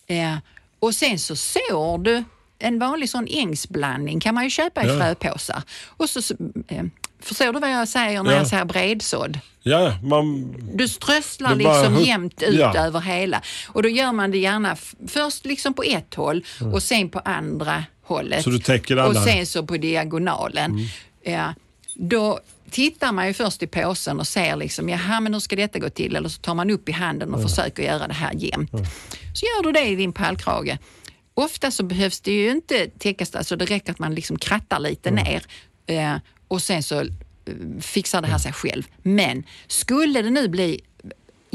Eh, 0.07 0.35
och 0.79 0.95
sen 0.95 1.19
så 1.19 1.37
sår 1.37 1.99
du 1.99 2.25
en 2.59 2.79
vanlig 2.79 3.11
sån 3.11 3.27
ängsblandning 3.31 4.21
kan 4.21 4.35
man 4.35 4.45
ju 4.45 4.51
köpa 4.51 4.85
i 4.85 4.89
Ja. 4.89 4.99
fröpåsar. 4.99 5.63
Och 5.89 6.11
så, 6.11 6.35
eh, 6.69 6.85
förstår 7.21 7.53
du 7.53 7.61
vad 7.61 7.71
jag 7.71 7.89
säger 7.89 8.23
när 8.23 8.31
Ja. 8.33 8.37
jag 8.39 8.47
säger 8.47 8.65
bredsådd? 8.65 9.39
Ja, 9.63 9.97
man... 10.03 10.55
Du 10.75 10.89
strösslar 10.89 11.55
bara 11.57 11.79
liksom 11.81 11.95
huck- 11.97 12.07
jämnt 12.07 12.43
ut 12.43 12.59
ja. 12.61 12.77
över 12.77 13.01
hela. 13.01 13.43
Och 13.69 13.83
då 13.83 13.89
gör 13.89 14.13
man 14.13 14.31
det 14.31 14.39
gärna 14.39 14.77
först 15.09 15.45
liksom 15.47 15.75
på 15.75 15.83
ett 15.83 16.15
håll 16.15 16.45
och 16.75 16.83
sen 16.83 17.09
på 17.09 17.19
andra 17.19 17.85
hållet. 18.05 18.45
Så 18.45 18.51
du 18.51 18.59
täcker 18.59 18.97
och 18.99 19.05
alla- 19.05 19.21
Mm. 19.23 19.35
sen 19.35 19.47
så 19.47 19.67
på 19.67 19.77
diagonalen. 19.77 20.79
Ja, 21.23 21.55
då 21.95 22.41
tittar 22.73 23.13
man 23.13 23.27
ju 23.27 23.35
först 23.35 23.63
i 23.63 23.67
påsen 23.67 24.21
och 24.21 24.27
ser 24.27 24.57
liksom, 24.57 24.89
jaha 24.89 25.21
men 25.21 25.33
hur 25.35 25.41
ska 25.41 25.57
detta 25.57 25.79
gå 25.79 25.91
till? 25.91 26.17
Eller 26.17 26.29
så 26.29 26.41
tar 26.41 26.55
man 26.55 26.71
upp 26.71 26.89
i 26.89 26.93
handen 26.93 27.35
och 27.35 27.43
försöker 27.43 27.83
göra 27.83 28.07
det 28.09 28.15
här 28.15 28.33
jämnt. 28.35 28.71
Så 29.35 29.47
gör 29.47 29.63
du 29.63 29.73
det 29.73 29.87
i 29.87 29.97
din 29.97 30.13
pallkrage. 30.13 30.79
Ofta 31.35 31.71
så 31.71 31.83
behövs 31.83 32.21
det 32.21 32.33
ju 32.33 32.51
inte 32.51 32.87
täckas, 32.87 33.35
alltså 33.35 33.57
det 33.57 33.65
räcker 33.65 33.93
att 33.93 33.99
man 33.99 34.15
liksom 34.15 34.39
krattar 34.39 34.79
lite 34.79 35.11
ner 35.11 35.43
eh, 35.87 36.17
och 36.49 36.63
sen 36.63 36.83
så 36.83 37.01
eh, 37.01 37.07
fixar 37.81 38.23
det 38.23 38.29
här 38.29 38.39
sig 38.39 38.53
själv. 38.53 38.83
Men 39.03 39.45
skulle 39.67 40.23
det 40.23 40.31
nu 40.31 40.49
bli 40.49 40.81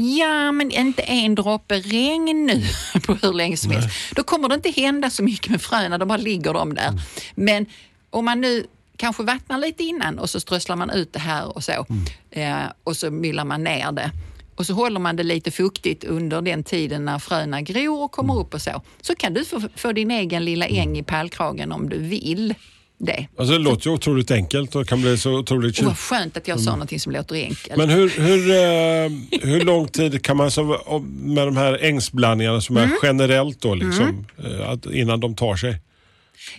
Ja, 0.00 0.52
men 0.52 0.70
inte 0.70 1.02
en 1.02 1.34
droppe 1.34 1.74
regn 1.80 2.46
nu 2.46 2.62
på 3.06 3.14
hur 3.14 3.32
länge 3.32 3.56
som 3.56 3.70
helst. 3.70 3.88
Då 4.14 4.22
kommer 4.22 4.48
det 4.48 4.54
inte 4.54 4.70
hända 4.70 5.10
så 5.10 5.22
mycket 5.22 5.50
med 5.50 5.62
fröna, 5.62 5.98
de 5.98 6.08
bara 6.08 6.18
ligger 6.18 6.52
de 6.52 6.74
där. 6.74 6.92
Men 7.34 7.66
om 8.10 8.24
man 8.24 8.40
nu 8.40 8.66
kanske 8.98 9.22
vattnar 9.22 9.58
lite 9.58 9.82
innan 9.84 10.18
och 10.18 10.30
så 10.30 10.40
strösslar 10.40 10.76
man 10.76 10.90
ut 10.90 11.12
det 11.12 11.18
här 11.18 11.56
och 11.56 11.64
så. 11.64 11.86
Eh, 12.30 12.56
och 12.84 12.96
så 12.96 13.10
myllar 13.10 13.44
man 13.44 13.64
ner 13.64 13.92
det. 13.92 14.10
Och 14.56 14.66
så 14.66 14.72
håller 14.74 15.00
man 15.00 15.16
det 15.16 15.22
lite 15.22 15.50
fuktigt 15.50 16.04
under 16.04 16.42
den 16.42 16.64
tiden 16.64 17.04
när 17.04 17.18
fröna 17.18 17.62
gror 17.62 18.02
och 18.04 18.12
kommer 18.12 18.38
upp 18.38 18.54
och 18.54 18.62
så. 18.62 18.82
Så 19.00 19.14
kan 19.14 19.34
du 19.34 19.44
få, 19.44 19.62
få 19.76 19.92
din 19.92 20.10
egen 20.10 20.44
lilla 20.44 20.66
äng 20.66 20.98
i 20.98 21.02
pallkragen 21.02 21.72
om 21.72 21.88
du 21.88 21.98
vill 21.98 22.54
det. 23.00 23.26
Alltså 23.38 23.52
det 23.52 23.58
låter 23.58 23.86
ju 23.86 23.94
otroligt 23.94 24.30
enkelt 24.30 24.74
och 24.76 24.88
kan 24.88 25.00
bli 25.02 25.18
så 25.18 25.38
otroligt 25.38 25.74
tjusigt. 25.76 25.86
vad 25.88 25.98
skönt 25.98 26.36
att 26.36 26.48
jag 26.48 26.60
sa 26.60 26.70
någonting 26.70 27.00
som 27.00 27.12
låter 27.12 27.34
enkelt. 27.34 27.76
Men 27.76 27.88
hur, 27.88 28.08
hur, 28.10 28.50
eh, 28.50 29.10
hur 29.50 29.64
lång 29.64 29.88
tid 29.88 30.24
kan 30.24 30.36
man 30.36 30.50
så, 30.50 30.62
med 31.08 31.46
de 31.46 31.56
här 31.56 31.78
ängsblandningarna 31.84 32.60
som 32.60 32.76
Mm. 32.76 32.90
är 32.90 32.96
generellt 33.06 33.60
då 33.60 33.74
liksom, 33.74 34.26
eh, 34.44 34.70
att, 34.70 34.86
innan 34.86 35.20
de 35.20 35.34
tar 35.34 35.56
sig? 35.56 35.76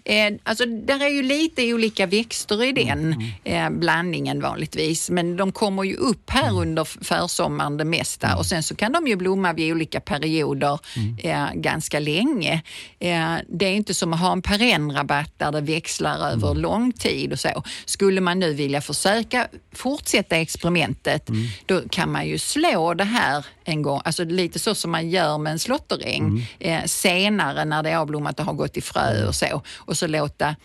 Eh, 0.05 0.33
alltså, 0.43 0.65
där 0.65 1.03
är 1.03 1.09
ju 1.09 1.23
lite 1.23 1.73
olika 1.73 2.05
växter 2.05 2.63
i 2.63 2.71
den 2.71 3.15
eh, 3.43 3.69
blandningen 3.69 4.41
vanligtvis, 4.41 5.09
men 5.09 5.37
de 5.37 5.51
kommer 5.51 5.83
ju 5.83 5.95
upp 5.95 6.29
här 6.29 6.59
under 6.61 6.81
f- 6.81 6.97
försommaren 7.01 7.77
det 7.77 7.85
mesta. 7.85 8.35
Och 8.37 8.45
sen 8.45 8.63
så 8.63 8.75
kan 8.75 8.91
de 8.91 9.07
ju 9.07 9.15
blomma 9.15 9.53
vid 9.53 9.73
olika 9.73 9.99
perioder 9.99 10.79
eh, 11.23 11.45
ganska 11.53 11.99
länge. 11.99 12.53
Eh, 12.99 13.35
det 13.47 13.65
är 13.65 13.73
inte 13.73 13.93
som 13.93 14.13
att 14.13 14.19
ha 14.19 14.31
en 14.31 14.41
perennrabatt 14.41 15.33
där 15.37 15.51
det 15.51 15.61
växlar 15.61 16.29
över 16.31 16.53
lång 16.55 16.91
tid 16.91 17.31
och 17.33 17.39
så. 17.39 17.63
Skulle 17.85 18.21
man 18.21 18.39
nu 18.39 18.53
vilja 18.53 18.81
försöka 18.81 19.47
fortsätta 19.73 20.37
experimentet, 20.37 21.29
då 21.65 21.81
kan 21.89 22.11
man 22.11 22.27
ju 22.27 22.37
slå 22.37 22.93
det 22.93 23.03
här 23.03 23.45
en 23.63 23.81
gång, 23.81 24.01
alltså 24.05 24.23
lite 24.23 24.59
så 24.59 24.75
som 24.75 24.91
man 24.91 25.09
gör 25.09 25.37
med 25.37 25.51
en 25.51 25.59
slåtteräng 25.59 26.47
eh, 26.59 26.83
senare 26.85 27.65
när 27.65 27.83
det 27.83 27.89
är 27.89 27.97
avblommat 27.97 28.39
och 28.39 28.45
har 28.45 28.53
gått 28.53 28.77
i 28.77 28.81
frö 28.81 29.27
och 29.27 29.35
så. 29.35 29.61
Och 29.79 29.97
så 29.97 30.07
låta 30.07 30.55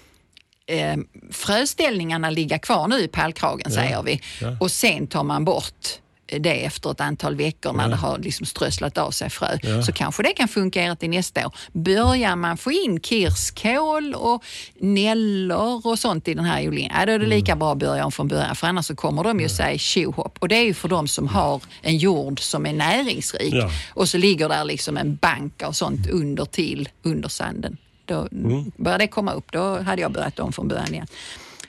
eh, 0.66 0.96
fröställningarna 1.33 2.31
ligga 2.31 2.59
kvar 2.59 2.88
nu 2.88 2.98
i 3.00 3.09
pallkragen 3.09 3.70
säger 3.72 4.03
vi. 4.03 4.20
Och 4.61 4.70
sen 4.70 5.07
tar 5.07 5.22
man 5.24 5.44
bort 5.44 5.88
det 6.27 6.64
efter 6.64 6.90
ett 6.90 7.00
antal 7.00 7.35
veckor 7.37 7.72
när 7.72 7.88
det 7.88 7.96
har 7.96 8.18
liksom 8.18 8.46
strösslat 8.46 8.98
av 8.98 9.11
sig 9.11 9.31
frö. 9.31 9.59
Så 9.87 9.92
kanske 9.92 10.22
det 10.22 10.33
kan 10.33 10.48
fungera 10.48 10.96
till 10.96 11.11
nästa 11.11 11.46
år. 11.46 11.55
Börjar 11.72 12.37
man 12.37 12.57
få 12.57 12.72
in 12.72 13.00
kirskål 13.00 14.14
och 14.14 14.44
nällor 14.81 15.87
och 15.87 15.98
sånt 15.98 16.29
i 16.29 16.35
den 16.35 16.44
här 16.44 16.68
odlingen, 16.68 16.92
ja, 16.98 17.07
då 17.07 17.12
är 17.12 17.18
det 17.18 17.27
lika 17.27 17.57
bra 17.57 17.72
att 17.72 17.79
börja 17.79 18.05
om 18.05 18.12
från 18.12 18.29
början 18.29 18.57
för 18.57 18.66
annars 18.66 18.87
så 18.87 18.96
kommer 18.96 19.24
de 19.24 19.40
ju 19.40 19.48
säga 19.48 19.79
tjohopp. 19.79 20.37
Och 20.40 20.48
det 20.48 20.57
är 20.57 20.64
ju 20.64 20.74
för 20.74 20.88
de 20.88 21.09
som 21.09 21.29
har 21.29 21.62
en 21.83 21.96
jord 21.96 22.40
som 22.40 22.66
är 22.66 22.72
näringsrik 22.72 23.55
Ja. 23.55 23.70
och 23.94 24.09
så 24.09 24.18
ligger 24.18 24.48
där 24.48 24.64
liksom 24.64 24.96
en 24.96 25.16
bank 25.16 25.62
och 25.66 25.77
sånt 25.77 26.11
under 26.11 26.44
till 26.44 26.88
under 27.03 27.29
sanden. 27.29 27.77
Då 28.05 28.29
börjar 28.77 28.99
det 28.99 29.07
komma 29.09 29.33
upp, 29.33 29.53
då 29.53 29.79
hade 29.83 30.03
jag 30.03 30.12
börjat 30.12 30.38
om 30.38 30.53
från 30.53 30.69
början 30.69 30.95
igen. 30.95 31.07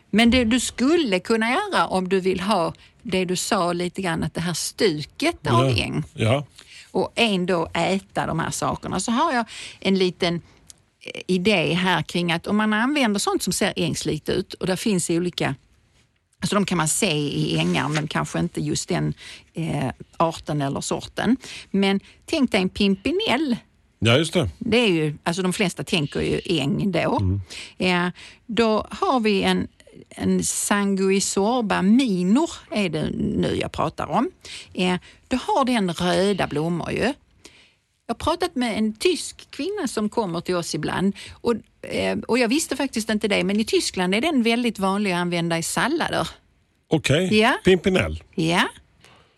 Men 0.09 0.31
det 0.31 0.43
du 0.43 0.59
skulle 0.59 1.19
kunna 1.19 1.49
göra 1.49 1.87
om 1.87 2.09
du 2.09 2.19
vill 2.19 2.39
ha 2.39 2.73
det 3.01 3.25
du 3.25 3.35
sa 3.35 3.73
lite 3.73 4.01
grann, 4.01 4.23
att 4.23 4.33
det 4.33 4.41
här 4.41 4.53
stuket 4.53 5.47
av 5.47 5.65
äng 5.65 6.03
Ja. 6.13 6.45
och 6.91 7.11
ändå 7.15 7.67
äta 7.73 8.25
de 8.25 8.39
här 8.39 8.51
sakerna, 8.51 8.99
så 8.99 9.11
har 9.11 9.33
jag 9.33 9.45
en 9.79 9.97
liten 9.97 10.35
eh, 10.99 11.21
idé 11.27 11.73
här 11.73 12.01
kring 12.01 12.31
att 12.31 12.47
om 12.47 12.57
man 12.57 12.73
använder 12.73 13.19
sånt 13.19 13.43
som 13.43 13.53
ser 13.53 13.73
ängsligt 13.75 14.29
ut 14.29 14.53
och 14.53 14.67
det 14.67 14.77
finns 14.77 15.09
olika 15.09 15.55
Alltså 16.39 16.55
de 16.55 16.65
kan 16.65 16.77
man 16.77 16.87
se 16.87 17.11
i 17.17 17.57
ängar 17.57 17.89
men 17.89 18.07
kanske 18.07 18.39
inte 18.39 18.61
just 18.61 18.89
den 18.89 19.13
eh, 19.53 19.89
arten 20.17 20.61
eller 20.61 20.81
sorten. 20.81 21.37
Men 21.71 21.99
tänk 22.25 22.51
dig 22.51 22.61
en 22.61 22.69
pimpinell 22.69 23.55
ja, 23.99 24.17
just 24.17 24.33
det. 24.33 24.49
det 24.59 24.77
är 24.77 24.87
ju, 24.91 25.17
alltså 25.23 25.41
de 25.41 25.53
flesta 25.53 25.83
tänker 25.83 26.21
ju 26.21 26.59
äng 26.59 26.91
då. 26.91 27.19
Ja, 27.77 28.11
då 28.45 28.87
har 28.91 29.19
vi 29.19 29.43
en, 29.43 29.67
en 30.09 30.43
Sanguisorba 30.43 31.81
minor, 31.81 32.49
är 32.71 32.89
det 32.89 33.09
nu 33.13 33.57
jag 33.61 33.71
pratar 33.71 34.07
om. 34.07 34.31
Ja, 34.73 34.97
då 35.27 35.37
har 35.37 35.65
den 35.65 35.93
röda 35.93 36.47
blommor 36.47 36.91
ju. 36.91 37.13
Jag 38.07 38.15
har 38.15 38.15
pratat 38.15 38.55
med 38.55 38.77
en 38.77 38.93
tysk 38.93 39.51
kvinna 39.51 39.87
som 39.87 40.09
kommer 40.09 40.41
till 40.41 40.55
oss 40.55 40.75
ibland 40.75 41.15
och, 41.33 41.53
eh, 41.81 42.17
och 42.27 42.37
jag 42.37 42.47
visste 42.47 42.75
faktiskt 42.75 43.09
inte 43.09 43.27
det, 43.27 43.43
men 43.43 43.59
i 43.59 43.65
Tyskland 43.65 44.15
är 44.15 44.21
den 44.21 44.43
väldigt 44.43 44.79
vanlig 44.79 45.11
att 45.11 45.17
använda 45.17 45.57
i 45.57 45.63
sallader. 45.63 46.27
Okej, 46.87 47.39
Ja. 47.39 47.57
Pimpinell. 47.63 48.23
Ja, 48.35 48.67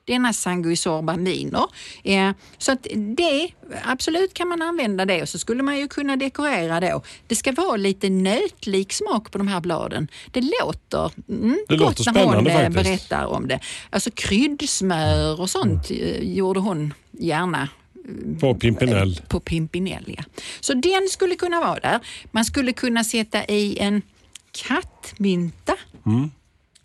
denna 0.07 0.33
Sanguisorba 0.33 1.17
minor. 1.17 1.65
Ja, 2.03 2.33
så 2.57 2.71
att 2.71 2.87
det, 3.17 3.49
absolut 3.83 4.33
kan 4.33 4.47
man 4.47 4.61
använda 4.61 5.05
det 5.05 5.21
och 5.21 5.29
så 5.29 5.39
skulle 5.39 5.63
man 5.63 5.77
ju 5.77 5.87
kunna 5.87 6.15
dekorera 6.15 6.79
då. 6.79 7.01
Det 7.27 7.35
ska 7.35 7.51
vara 7.51 7.77
lite 7.77 8.09
nötlik 8.09 8.93
smak 8.93 9.31
på 9.31 9.37
de 9.37 9.47
här 9.47 9.61
bladen. 9.61 10.07
Det 10.31 10.41
låter 10.41 11.11
mm, 11.29 11.57
Det 11.67 11.77
gott 11.77 11.99
låter 11.99 12.11
när 12.13 12.23
hon 12.25 12.47
eh, 12.47 12.53
faktiskt. 12.53 12.83
berättar 12.83 13.25
om 13.25 13.47
det. 13.47 13.59
Alltså 13.89 14.09
kryddsmör 14.11 15.41
och 15.41 15.49
sånt 15.49 15.91
eh, 15.91 16.23
gjorde 16.33 16.59
hon 16.59 16.93
gärna 17.11 17.69
På 18.39 18.55
Pimpinell. 18.55 19.21
på 19.27 19.39
Pimpinell. 19.39 20.13
Ja. 20.17 20.23
Så 20.59 20.73
den 20.73 21.07
skulle 21.09 21.35
kunna 21.35 21.59
vara 21.59 21.79
där. 21.79 21.99
Man 22.31 22.45
skulle 22.45 22.73
kunna 22.73 23.03
sätta 23.03 23.45
i 23.45 23.77
en 23.79 24.01
kattmynta. 24.51 25.73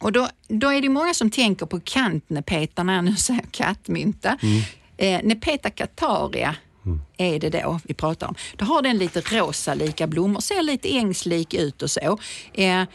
Och 0.02 0.12
då, 0.12 0.28
då 0.48 0.72
är 0.72 0.82
det 0.82 0.88
många 0.88 1.14
som 1.14 1.30
tänker 1.30 1.66
på 1.66 1.80
kantnepeta 1.80 2.82
när 2.82 2.94
jag 2.94 3.04
nu 3.04 3.16
säger 3.16 3.44
kattmynta. 3.50 4.38
Eh, 4.96 5.20
Nepeta 5.22 5.70
cataria 5.70 6.56
är 7.16 7.38
det 7.38 7.50
då 7.50 7.80
vi 7.84 7.94
pratar 7.94 8.28
om. 8.28 8.34
Då 8.56 8.64
har 8.64 8.82
den 8.82 8.98
lite 8.98 9.20
rosa 9.20 9.74
lika 9.74 10.06
blommor, 10.06 10.40
ser 10.40 10.62
lite 10.62 10.96
ängslik 10.96 11.54
ut 11.54 11.82
och 11.82 11.90
så. 11.90 12.18
Eh, 12.54 12.80
eh, 12.80 12.86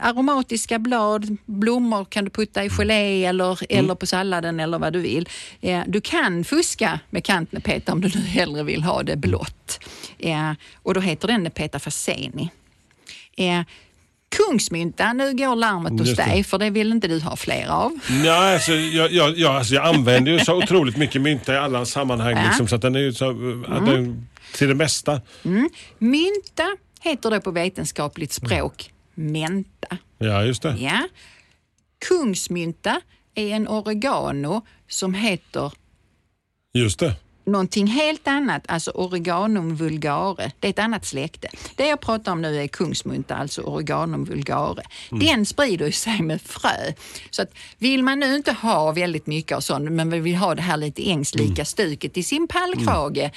aromatiska 0.00 0.78
blad, 0.78 1.36
blommor 1.46 2.04
kan 2.04 2.24
du 2.24 2.30
putta 2.30 2.64
i 2.64 2.70
gelé 2.70 3.24
eller, 3.24 3.58
eller 3.68 3.94
på 3.94 4.06
salladen 4.06 4.60
eller 4.60 4.78
vad 4.78 4.92
du 4.92 5.00
vill. 5.00 5.28
Eh, 5.60 5.82
du 5.86 6.00
kan 6.00 6.44
fuska 6.44 7.00
med 7.10 7.24
kantnepeta 7.24 7.92
om 7.92 8.00
du 8.00 8.08
nu 8.08 8.20
hellre 8.20 8.62
vill 8.62 8.82
ha 8.82 9.02
det 9.02 9.16
blått. 9.16 9.84
Eh, 10.18 10.52
och 10.74 10.94
då 10.94 11.00
heter 11.00 11.28
den 11.28 11.42
nepeta 11.42 11.78
faseni. 11.78 12.50
Eh, 13.36 13.62
Kungsmynta, 14.28 15.12
nu 15.12 15.34
går 15.34 15.56
larmet 15.56 16.00
hos 16.00 16.16
dig 16.16 16.44
för 16.44 16.58
det 16.58 16.70
vill 16.70 16.92
inte 16.92 17.08
du 17.08 17.20
ha 17.20 17.36
fler 17.36 17.68
av. 17.68 17.98
Ja, 18.24 18.52
alltså, 18.54 18.72
jag, 18.72 19.12
jag, 19.12 19.38
jag, 19.38 19.54
alltså, 19.54 19.74
jag 19.74 19.86
använder 19.86 20.32
ju 20.32 20.38
så 20.38 20.56
otroligt 20.56 20.96
mycket 20.96 21.22
mynta 21.22 21.54
i 21.54 21.56
alla 21.56 21.86
sammanhang. 21.86 22.36
Ja. 22.36 22.44
Liksom, 22.46 22.68
så 22.68 22.74
att 22.76 22.82
den 22.82 22.94
är 22.94 23.00
ju 23.00 23.12
så, 23.12 23.30
att 23.68 23.86
den, 23.86 24.28
till 24.54 24.68
det 24.68 24.74
mesta. 24.74 25.20
Mynta 25.98 26.76
heter 27.00 27.30
det 27.30 27.40
på 27.40 27.50
vetenskapligt 27.50 28.32
språk 28.32 28.92
menta. 29.14 29.96
Ja, 30.18 30.44
just 30.44 30.62
det. 30.62 30.76
Ja. 30.78 31.08
Kungsmynta 32.08 33.00
är 33.34 33.48
en 33.48 33.68
oregano 33.68 34.62
som 34.88 35.14
heter 35.14 35.72
Just 36.74 36.98
det. 36.98 37.14
Någonting 37.48 37.86
helt 37.86 38.28
annat, 38.28 38.62
alltså 38.68 38.90
oreganum 38.90 39.76
vulgare. 39.76 40.50
Det 40.60 40.68
är 40.68 40.70
ett 40.70 40.78
annat 40.78 41.04
släkte. 41.04 41.48
Det 41.76 41.86
jag 41.86 42.00
pratar 42.00 42.32
om 42.32 42.42
nu 42.42 42.62
är 42.62 42.66
kungsmunta, 42.66 43.34
alltså 43.34 43.62
oreganum 43.62 44.24
vulgare. 44.24 44.82
Den 45.10 45.46
sprider 45.46 45.90
sig 45.90 46.22
med 46.22 46.42
frö. 46.42 46.92
Så 47.30 47.42
att 47.42 47.50
vill 47.78 48.02
man 48.02 48.20
nu 48.20 48.36
inte 48.36 48.52
ha 48.52 48.92
väldigt 48.92 49.26
mycket 49.26 49.56
av 49.56 49.60
sånt, 49.60 49.92
men 49.92 50.22
vill 50.22 50.36
ha 50.36 50.54
det 50.54 50.62
här 50.62 50.76
lite 50.76 51.10
ängslika 51.10 51.64
stuket 51.64 52.16
i 52.16 52.22
sin 52.22 52.48
pallkrage, 52.48 53.30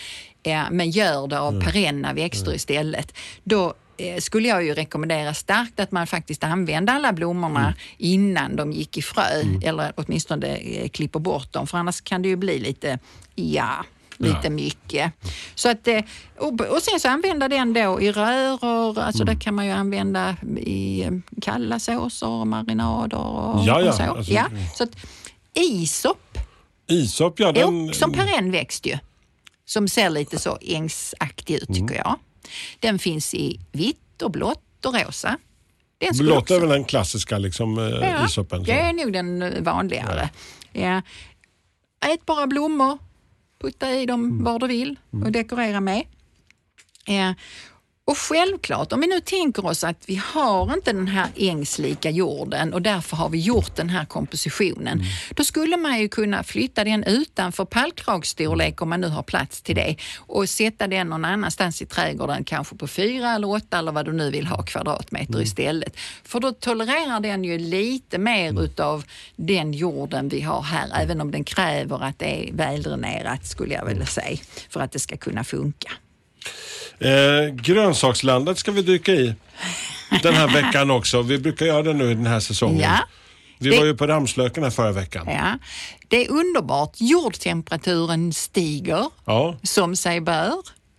eh, 0.43 0.63
men 0.71 0.89
gör 0.89 1.27
det 1.27 1.39
av 1.39 1.61
perenna 1.61 2.13
växter 2.13 2.53
istället, 2.53 3.17
då 3.43 3.73
eh, 3.97 4.17
skulle 4.17 4.47
jag 4.47 4.63
ju 4.63 4.73
rekommendera 4.73 5.33
starkt 5.33 5.79
att 5.79 5.91
man 5.91 6.07
faktiskt 6.07 6.43
använde 6.43 6.91
alla 6.91 7.13
blommorna 7.13 7.73
innan 7.97 8.55
de 8.55 8.71
gick 8.71 8.97
i 8.97 9.01
frö, 9.01 9.43
eller 9.63 9.93
åtminstone 9.95 10.47
eh, 10.47 10.89
klipper 10.89 11.19
bort 11.19 11.53
dem, 11.53 11.67
för 11.67 11.77
annars 11.77 12.01
kan 12.01 12.21
det 12.21 12.29
ju 12.29 12.35
bli 12.35 12.59
lite, 12.59 12.99
ja, 13.35 13.85
lite 14.17 14.39
Ja. 14.43 14.49
mycket. 14.49 15.13
Så 15.55 15.69
att, 15.69 15.87
eh, 15.87 16.01
och, 16.37 16.61
och 16.61 16.81
sen 16.81 16.99
så 16.99 17.07
använda 17.07 17.47
den 17.47 17.73
då 17.73 18.01
i 18.01 18.11
röror, 18.11 18.99
alltså 18.99 19.23
det 19.23 19.35
kan 19.35 19.55
man 19.55 19.65
ju 19.65 19.71
använda 19.71 20.35
i 20.57 21.03
eh, 21.03 21.11
kalla 21.41 21.79
såser, 21.79 22.45
marinader 22.45 23.17
och, 23.17 23.65
Ja, 23.65 23.81
ja, 23.81 23.89
och 23.89 23.95
så. 23.95 24.03
alltså, 24.03 24.33
ja. 24.33 24.45
Så 24.75 24.83
att 24.83 24.95
isop 25.53 26.37
Isop, 26.87 27.39
ja. 27.39 27.51
Den, 27.51 27.89
också 27.89 28.05
en 28.05 28.11
perenn 28.13 28.51
växt 28.51 28.85
ju, 28.85 28.97
som 29.65 29.87
ser 29.87 30.09
lite 30.09 30.39
så 30.39 30.57
ängsaktig 30.61 31.53
ut 31.55 31.69
Mm. 31.69 31.87
tycker 31.87 31.95
jag. 32.01 32.15
Den 32.79 32.99
finns 32.99 33.33
i 33.33 33.59
vitt 33.71 34.21
och 34.21 34.31
blått 34.31 34.85
och 34.85 34.93
rosa. 35.05 35.37
Den 35.97 36.17
Blått 36.17 36.37
också- 36.37 36.53
är 36.55 36.59
väl 36.59 36.69
den 36.69 36.83
klassiska 36.85 37.37
liksom, 37.37 37.77
eh, 37.77 37.83
Ja, 37.85 38.25
isopen. 38.25 38.59
så. 38.59 38.65
det 38.65 38.79
är 38.79 38.93
nog 38.93 39.13
den 39.13 39.63
vanligare. 39.63 40.29
Ja. 40.71 41.01
Ätbara 42.13 42.47
blommor, 42.47 42.97
putta 43.61 43.91
i 43.91 44.05
dem 44.05 44.23
Mm. 44.25 44.43
var 44.43 44.59
du 44.59 44.67
vill 44.67 44.99
och 45.25 45.31
dekorera 45.31 45.81
med. 45.81 46.03
Ja. 47.05 47.33
Och 48.05 48.17
självklart, 48.17 48.93
om 48.93 48.99
vi 49.01 49.07
nu 49.07 49.19
tänker 49.19 49.65
oss 49.65 49.83
att 49.83 50.03
vi 50.05 50.15
har 50.15 50.73
inte 50.73 50.93
den 50.93 51.07
här 51.07 51.27
ängslika 51.35 52.09
jorden 52.09 52.73
och 52.73 52.81
därför 52.81 53.17
har 53.17 53.29
vi 53.29 53.39
gjort 53.39 53.75
den 53.75 53.89
här 53.89 54.05
kompositionen. 54.05 54.87
Mm. 54.97 55.05
Då 55.35 55.43
skulle 55.43 55.77
man 55.77 55.99
ju 55.99 56.09
kunna 56.09 56.43
flytta 56.43 56.83
den 56.83 57.03
utanför 57.03 57.65
pallkragsstorlek 57.65 58.81
om 58.81 58.89
man 58.89 59.01
nu 59.01 59.07
har 59.07 59.23
plats 59.23 59.61
till 59.61 59.75
det 59.75 59.95
och 60.17 60.49
sätta 60.49 60.87
den 60.87 61.07
någon 61.09 61.25
annanstans 61.25 61.81
i 61.81 61.85
trädgården, 61.85 62.43
kanske 62.43 62.75
på 62.75 62.87
fyra 62.87 63.31
eller 63.35 63.49
åtta 63.49 63.79
eller 63.79 63.91
vad 63.91 64.05
du 64.05 64.11
nu 64.11 64.31
vill 64.31 64.47
ha 64.47 64.63
kvadratmeter 64.63 65.33
Mm. 65.33 65.43
istället. 65.43 65.97
För 66.23 66.39
då 66.39 66.51
tolererar 66.51 67.19
den 67.19 67.43
ju 67.43 67.57
lite 67.57 68.17
mer 68.17 68.49
Mm. 68.49 68.63
utav 68.63 69.03
den 69.35 69.73
jorden 69.73 70.29
vi 70.29 70.41
har 70.41 70.61
här, 70.61 70.89
även 71.01 71.21
om 71.21 71.31
den 71.31 71.43
kräver 71.43 72.03
att 72.03 72.19
det 72.19 72.49
är 72.49 72.53
väldränerat 72.53 73.45
skulle 73.45 73.73
jag 73.73 73.81
Mm. 73.81 73.93
vilja 73.93 74.05
säga, 74.07 74.37
för 74.69 74.79
att 74.79 74.91
det 74.91 74.99
ska 74.99 75.17
kunna 75.17 75.43
funka. 75.43 75.91
Eh, 77.01 77.53
grönsakslandet 77.55 78.57
ska 78.57 78.71
vi 78.71 78.81
dyka 78.81 79.11
i 79.11 79.35
den 80.23 80.33
här 80.33 80.47
veckan 80.47 80.91
också. 80.91 81.21
Vi 81.21 81.37
brukar 81.37 81.65
göra 81.65 81.83
det 81.83 81.93
nu 81.93 82.11
i 82.11 82.13
den 82.13 82.25
här 82.25 82.39
säsongen. 82.39 82.79
Ja. 82.79 82.99
Vi 83.59 83.69
Det- 83.69 83.77
var 83.77 83.85
ju 83.85 83.95
på 83.97 84.07
ramslöken 84.07 84.63
här 84.63 84.69
förra 84.71 84.91
veckan. 84.91 85.27
Ja, 85.29 85.57
det 86.07 86.25
är 86.25 86.31
underbart. 86.31 86.93
Jordtemperaturen 86.97 88.33
stiger 88.33 89.05
Ja. 89.25 89.55
som 89.63 89.95
sig 89.95 90.21
bör. 90.21 90.53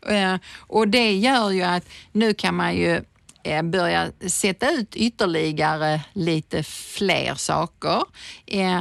Eh, 0.08 0.36
Och 0.66 0.88
det 0.88 1.12
gör 1.12 1.50
ju 1.50 1.62
att 1.62 1.84
nu 2.12 2.34
kan 2.34 2.54
man 2.54 2.76
ju 2.76 3.00
eh, 3.44 3.62
börja 3.62 4.06
sätta 4.28 4.70
ut 4.70 4.96
ytterligare 4.96 6.00
lite 6.12 6.62
fler 6.62 7.34
saker. 7.34 8.02
Eh, 8.46 8.80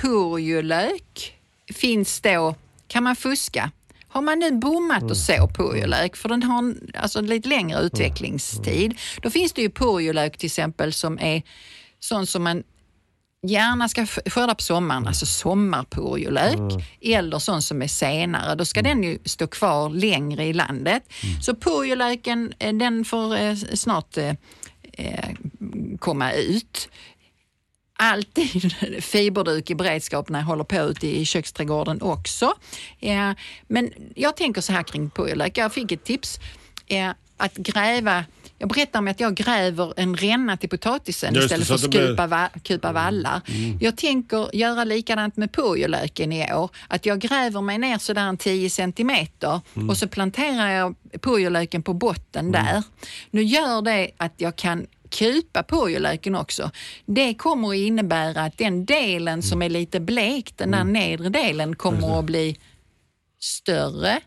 Purjolök 0.00 1.34
finns 1.74 2.20
då, 2.20 2.54
kan 2.88 3.02
man 3.02 3.16
fuska? 3.16 3.70
Har 4.10 4.22
man 4.22 4.38
nu 4.38 4.52
bommat 4.52 5.10
och 5.10 5.16
så 5.16 5.48
purjolök, 5.54 6.16
för 6.16 6.28
den 6.28 6.42
har 6.42 6.58
en, 6.58 6.90
alltså 6.94 7.20
lite 7.20 7.48
längre 7.48 7.80
utvecklingstid, 7.80 8.98
då 9.22 9.30
finns 9.30 9.52
det 9.52 9.62
ju 9.62 9.70
purjolök 9.70 10.38
till 10.38 10.46
exempel 10.46 10.92
som 10.92 11.18
är 11.18 11.42
sån 12.00 12.26
som 12.26 12.42
man 12.42 12.62
gärna 13.42 13.88
ska 13.88 14.06
skörda 14.06 14.54
på 14.54 14.62
sommaren, 14.62 15.06
alltså 15.06 15.26
sommarpurjolök, 15.26 16.84
eller 17.00 17.38
sån 17.38 17.62
som 17.62 17.82
är 17.82 17.86
senare. 17.86 18.54
Då 18.54 18.64
ska 18.64 18.82
den 18.82 19.02
ju 19.02 19.18
stå 19.24 19.46
kvar 19.46 19.90
längre 19.90 20.44
i 20.44 20.52
landet. 20.52 21.02
Så 21.42 21.54
purjolöken, 21.54 22.52
eh, 22.58 22.74
den 22.74 23.04
får 23.04 23.36
eh, 23.36 23.54
snart 23.54 24.16
eh, 24.92 25.28
komma 25.98 26.32
ut. 26.32 26.88
Alltid 28.02 28.72
fiberduk 29.04 29.70
i 29.70 29.74
beredskap 29.74 30.28
när 30.28 30.38
jag 30.38 30.46
håller 30.46 30.64
på 30.64 30.76
ute 30.76 31.06
i 31.06 31.24
köksträdgården 31.24 32.02
också. 32.02 32.52
Ja, 32.98 33.34
men 33.68 33.90
jag 34.14 34.36
tänker 34.36 34.60
så 34.60 34.72
här 34.72 34.82
kring 34.82 35.10
purjolök. 35.10 35.58
Jag 35.58 35.72
fick 35.72 35.92
ett 35.92 36.04
tips 36.04 36.40
eh, 36.86 37.10
att 37.36 37.54
gräva 37.54 38.24
jag 38.60 38.68
berättar 38.68 38.98
om 38.98 39.08
att 39.08 39.20
jag 39.20 39.34
gräver 39.34 39.92
en 39.96 40.16
ränna 40.16 40.56
till 40.56 40.68
potatisen 40.68 41.34
Just 41.34 41.44
istället 41.44 41.66
för 41.66 41.74
att 41.74 41.80
skupa, 41.80 42.26
va, 42.26 42.48
kupa 42.62 42.92
vallar. 42.92 43.40
Jag 43.80 43.96
tänker 43.96 44.56
göra 44.56 44.84
likadant 44.84 45.36
med 45.36 45.52
purjolöken 45.52 46.32
i 46.32 46.52
år. 46.52 46.70
Att 46.88 47.06
jag 47.06 47.18
gräver 47.18 47.60
mig 47.60 47.78
ner 47.78 47.98
sådär 47.98 48.28
en 48.28 48.36
10 48.36 48.70
centimeter 48.70 49.60
och 49.88 49.96
så 49.96 50.08
planterar 50.08 50.70
jag 50.70 50.94
purjolöken 51.20 51.82
på 51.82 51.94
botten 51.94 52.52
där. 52.52 52.82
Nu 53.30 53.42
gör 53.42 53.82
det 53.82 54.10
att 54.16 54.34
jag 54.36 54.56
kan 54.56 54.86
kupa 55.10 55.62
purjolöken 55.62 56.34
också. 56.34 56.70
Det 57.06 57.34
kommer 57.34 57.68
att 57.68 57.74
innebära 57.74 58.42
att 58.42 58.58
den 58.58 58.84
delen 58.84 59.42
som 59.42 59.62
är 59.62 59.68
lite 59.68 60.00
blek, 60.00 60.52
den 60.56 60.70
där 60.70 60.84
nedre 60.84 61.28
delen, 61.28 61.76
kommer 61.76 62.18
att 62.18 62.24
bli 62.24 62.56
större. 63.40 64.20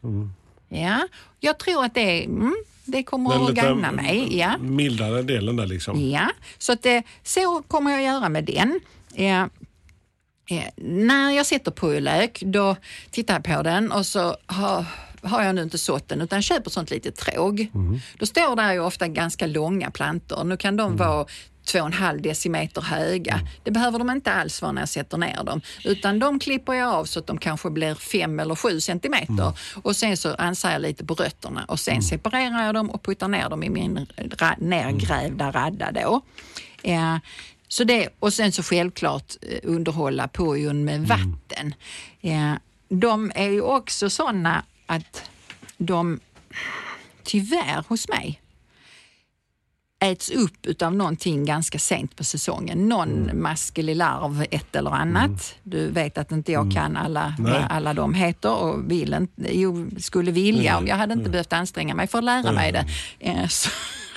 Ja, 0.70 1.08
jag 1.40 1.58
tror 1.58 1.86
att 1.86 1.94
det, 1.94 2.24
mm, 2.24 2.56
det 2.86 3.04
kommer 3.04 3.32
Den 3.32 3.42
att 3.42 3.52
gagna 3.52 3.92
mig. 3.92 4.38
Ja. 4.38 4.58
mildare 4.58 5.22
delen 5.22 5.56
där 5.56 5.66
liksom. 5.66 6.10
Ja, 6.10 6.32
så 6.58 6.74
att, 6.74 6.86
eh, 6.86 7.02
så 7.24 7.64
kommer 7.68 7.92
jag 7.92 8.04
göra 8.04 8.30
med 8.30 8.44
den. 8.44 8.80
Eh, 9.16 9.42
eh, 9.42 10.70
när 10.86 11.32
jag 11.32 11.46
sätter 11.46 11.72
purjolök, 11.72 12.44
då 12.46 12.76
tittar 13.12 13.34
jag 13.34 13.44
på 13.44 13.64
den 13.64 13.92
och 13.92 14.06
så 14.06 14.38
har, 14.46 14.86
har 15.24 15.44
jag 15.44 15.56
nu 15.56 15.64
inte 15.64 15.78
sått 15.78 16.08
den 16.10 16.22
utan 16.22 16.42
köper 16.42 16.70
sånt 16.72 16.92
litet 16.92 17.16
tråg. 17.16 17.68
Då 18.20 18.26
står 18.26 18.56
där 18.56 18.74
ju 18.74 18.80
ofta 18.80 19.08
ganska 19.08 19.48
långa 19.48 19.92
plantor. 19.92 20.44
Nu 20.44 20.58
kan 20.58 20.78
de 20.78 20.98
vara 20.98 21.26
två 21.66 21.80
och 21.80 21.86
en 21.86 21.94
halv 21.94 22.22
decimeter 22.22 22.82
höga. 22.82 23.40
Det 23.64 23.72
behöver 23.72 24.00
de 24.00 24.10
inte 24.10 24.34
alls 24.34 24.62
vara 24.62 24.72
när 24.72 24.82
jag 24.82 24.90
sätter 24.90 25.18
ner 25.18 25.44
dem. 25.44 25.62
Utan 25.86 26.20
de 26.20 26.40
klipper 26.40 26.74
jag 26.74 26.94
av 26.94 27.06
så 27.06 27.20
att 27.20 27.28
de 27.28 27.38
kanske 27.38 27.70
blir 27.70 27.96
fem 27.96 28.40
eller 28.40 28.56
sju 28.56 28.80
centimeter. 28.82 29.54
Och 29.84 29.96
sen 29.96 30.18
så 30.18 30.36
ansar 30.36 30.72
jag 30.72 30.82
lite 30.82 31.06
på 31.06 31.14
rötterna 31.14 31.66
och 31.68 31.80
sen 31.80 32.02
separerar 32.02 32.66
jag 32.66 32.74
dem 32.76 32.90
och 32.90 33.04
puttar 33.04 33.28
ner 33.28 33.50
dem 33.50 33.64
i 33.64 33.70
min 33.70 34.06
ra- 34.18 34.56
nergrävda 34.60 35.52
radda 35.52 35.92
då. 35.92 36.22
Eh, 36.84 37.18
så 37.68 37.84
det, 37.84 38.10
och 38.20 38.34
sen 38.34 38.52
så 38.52 38.64
självklart 38.64 39.36
eh, 39.42 39.60
underhålla 39.64 40.28
purjon 40.28 40.84
med 40.86 41.08
vatten. 41.08 41.74
Eh, 42.22 42.54
de 42.90 43.32
är 43.36 43.50
ju 43.50 43.62
också 43.62 44.10
sådana 44.10 44.64
att 44.86 45.22
de 45.78 46.20
tyvärr 47.24 47.84
hos 47.88 48.08
mig 48.10 48.40
äts 50.00 50.30
upp 50.32 50.66
utav 50.66 50.96
någonting 50.96 51.46
ganska 51.46 51.80
sent 51.80 52.16
på 52.16 52.24
säsongen. 52.24 52.90
Någon 52.90 53.42
maskelig 53.42 53.96
larv, 53.96 54.46
ett 54.52 54.76
eller 54.76 54.92
annat. 54.92 55.56
Du 55.64 55.88
vet 55.92 56.18
att 56.18 56.32
inte 56.32 56.52
jag 56.52 56.72
kan 56.72 56.98
alla, 56.98 57.36
vad 57.40 57.66
alla 57.70 57.94
de 57.94 58.14
heter 58.14 58.54
och 58.56 58.92
vill 58.92 59.14
inte, 59.14 59.58
jo, 59.58 59.90
skulle 60.00 60.32
vilja 60.32 60.78
om 60.78 60.88
jag 60.88 60.96
hade 60.96 61.14
inte 61.14 61.30
behövt 61.30 61.54
anstränga 61.54 61.96
mig 61.96 62.08
för 62.08 62.18
att 62.18 62.24
lära 62.24 62.52
mig 62.52 62.72
det. 62.72 62.86
Eh, 63.20 63.48
Så 63.48 63.70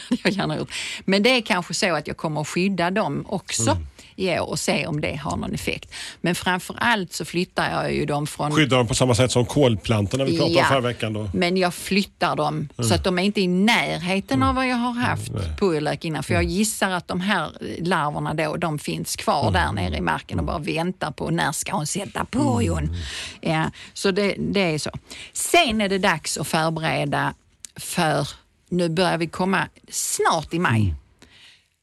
jag 0.24 0.32
gärna 0.32 0.56
gjort. 0.56 0.72
Men 1.04 1.22
det 1.22 1.30
är 1.30 1.40
kanske 1.40 1.74
så 1.74 1.94
att 1.94 2.06
jag 2.06 2.16
kommer 2.16 2.40
att 2.40 2.48
skydda 2.48 2.90
dem 2.90 3.24
också 3.28 3.78
i 4.16 4.38
år 4.38 4.48
och 4.50 4.58
se 4.58 4.86
om 4.86 5.00
det 5.00 5.16
har 5.16 5.36
någon 5.36 5.54
effekt. 5.54 5.90
Men 6.20 6.34
framför 6.34 6.76
allt 6.78 7.12
så 7.12 7.24
flyttar 7.24 7.70
jag 7.70 7.94
ju 7.94 8.04
dem 8.06 8.26
från 8.26 8.52
Skyddar 8.52 8.76
dem 8.76 8.86
på 8.86 8.94
samma 8.94 9.14
sätt 9.14 9.30
som 9.32 9.46
kolplantorna 9.46 10.24
vi 10.24 10.30
pratade 10.38 10.50
om 10.50 10.56
Ja. 10.56 10.64
förra 10.68 10.80
veckan. 10.80 11.12
Då. 11.12 11.30
men 11.34 11.56
jag 11.56 11.74
flyttar 11.74 12.36
dem 12.36 12.68
Mm. 12.78 12.88
så 12.88 12.94
att 12.94 13.04
de 13.04 13.18
är 13.18 13.22
inte 13.22 13.40
i 13.40 13.46
närheten 13.48 14.42
av 14.42 14.54
vad 14.54 14.68
jag 14.68 14.76
har 14.76 14.92
haft 14.92 15.32
purjolök 15.58 16.04
innan. 16.04 16.22
För 16.22 16.34
jag 16.34 16.44
gissar 16.44 16.90
att 16.90 17.08
de 17.08 17.20
här 17.20 17.50
larverna 17.80 18.34
då, 18.34 18.56
de 18.56 18.78
finns 18.78 19.16
kvar 19.16 19.50
där 19.52 19.72
nere 19.72 19.96
i 19.96 20.00
marken 20.00 20.38
och 20.38 20.44
bara 20.44 20.58
väntar 20.58 21.10
på 21.10 21.30
när 21.30 21.52
ska 21.52 21.72
hon 21.76 21.86
sätta 21.86 22.24
purjon. 22.24 22.96
Ja, 23.40 23.70
så 23.94 24.10
det, 24.10 24.34
det 24.38 24.60
är 24.74 24.78
så. 24.78 24.90
Sen 25.32 25.80
är 25.80 25.88
det 25.88 25.98
dags 25.98 26.38
att 26.38 26.46
förbereda 26.48 27.34
för, 27.80 28.28
nu 28.68 28.88
börjar 28.88 29.18
vi 29.18 29.26
komma 29.26 29.68
snart 29.90 30.54
i 30.54 30.58
maj. 30.58 30.94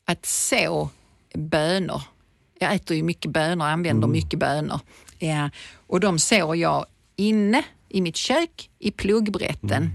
att 0.07 0.25
så 0.25 0.89
bönor. 1.35 2.01
Jag 2.63 2.73
äter 2.73 2.97
ju 2.97 3.03
mycket 3.03 3.31
bönor, 3.31 3.65
använder 3.65 4.07
mycket 4.07 4.39
bönor. 4.39 4.79
Ja, 5.19 5.49
och 5.87 5.99
de 5.99 6.19
sår 6.19 6.55
jag 6.55 6.85
inne 7.15 7.63
i 7.89 8.01
mitt 8.01 8.15
kök 8.15 8.69
i 8.79 8.91
pluggbrätten. 8.91 9.91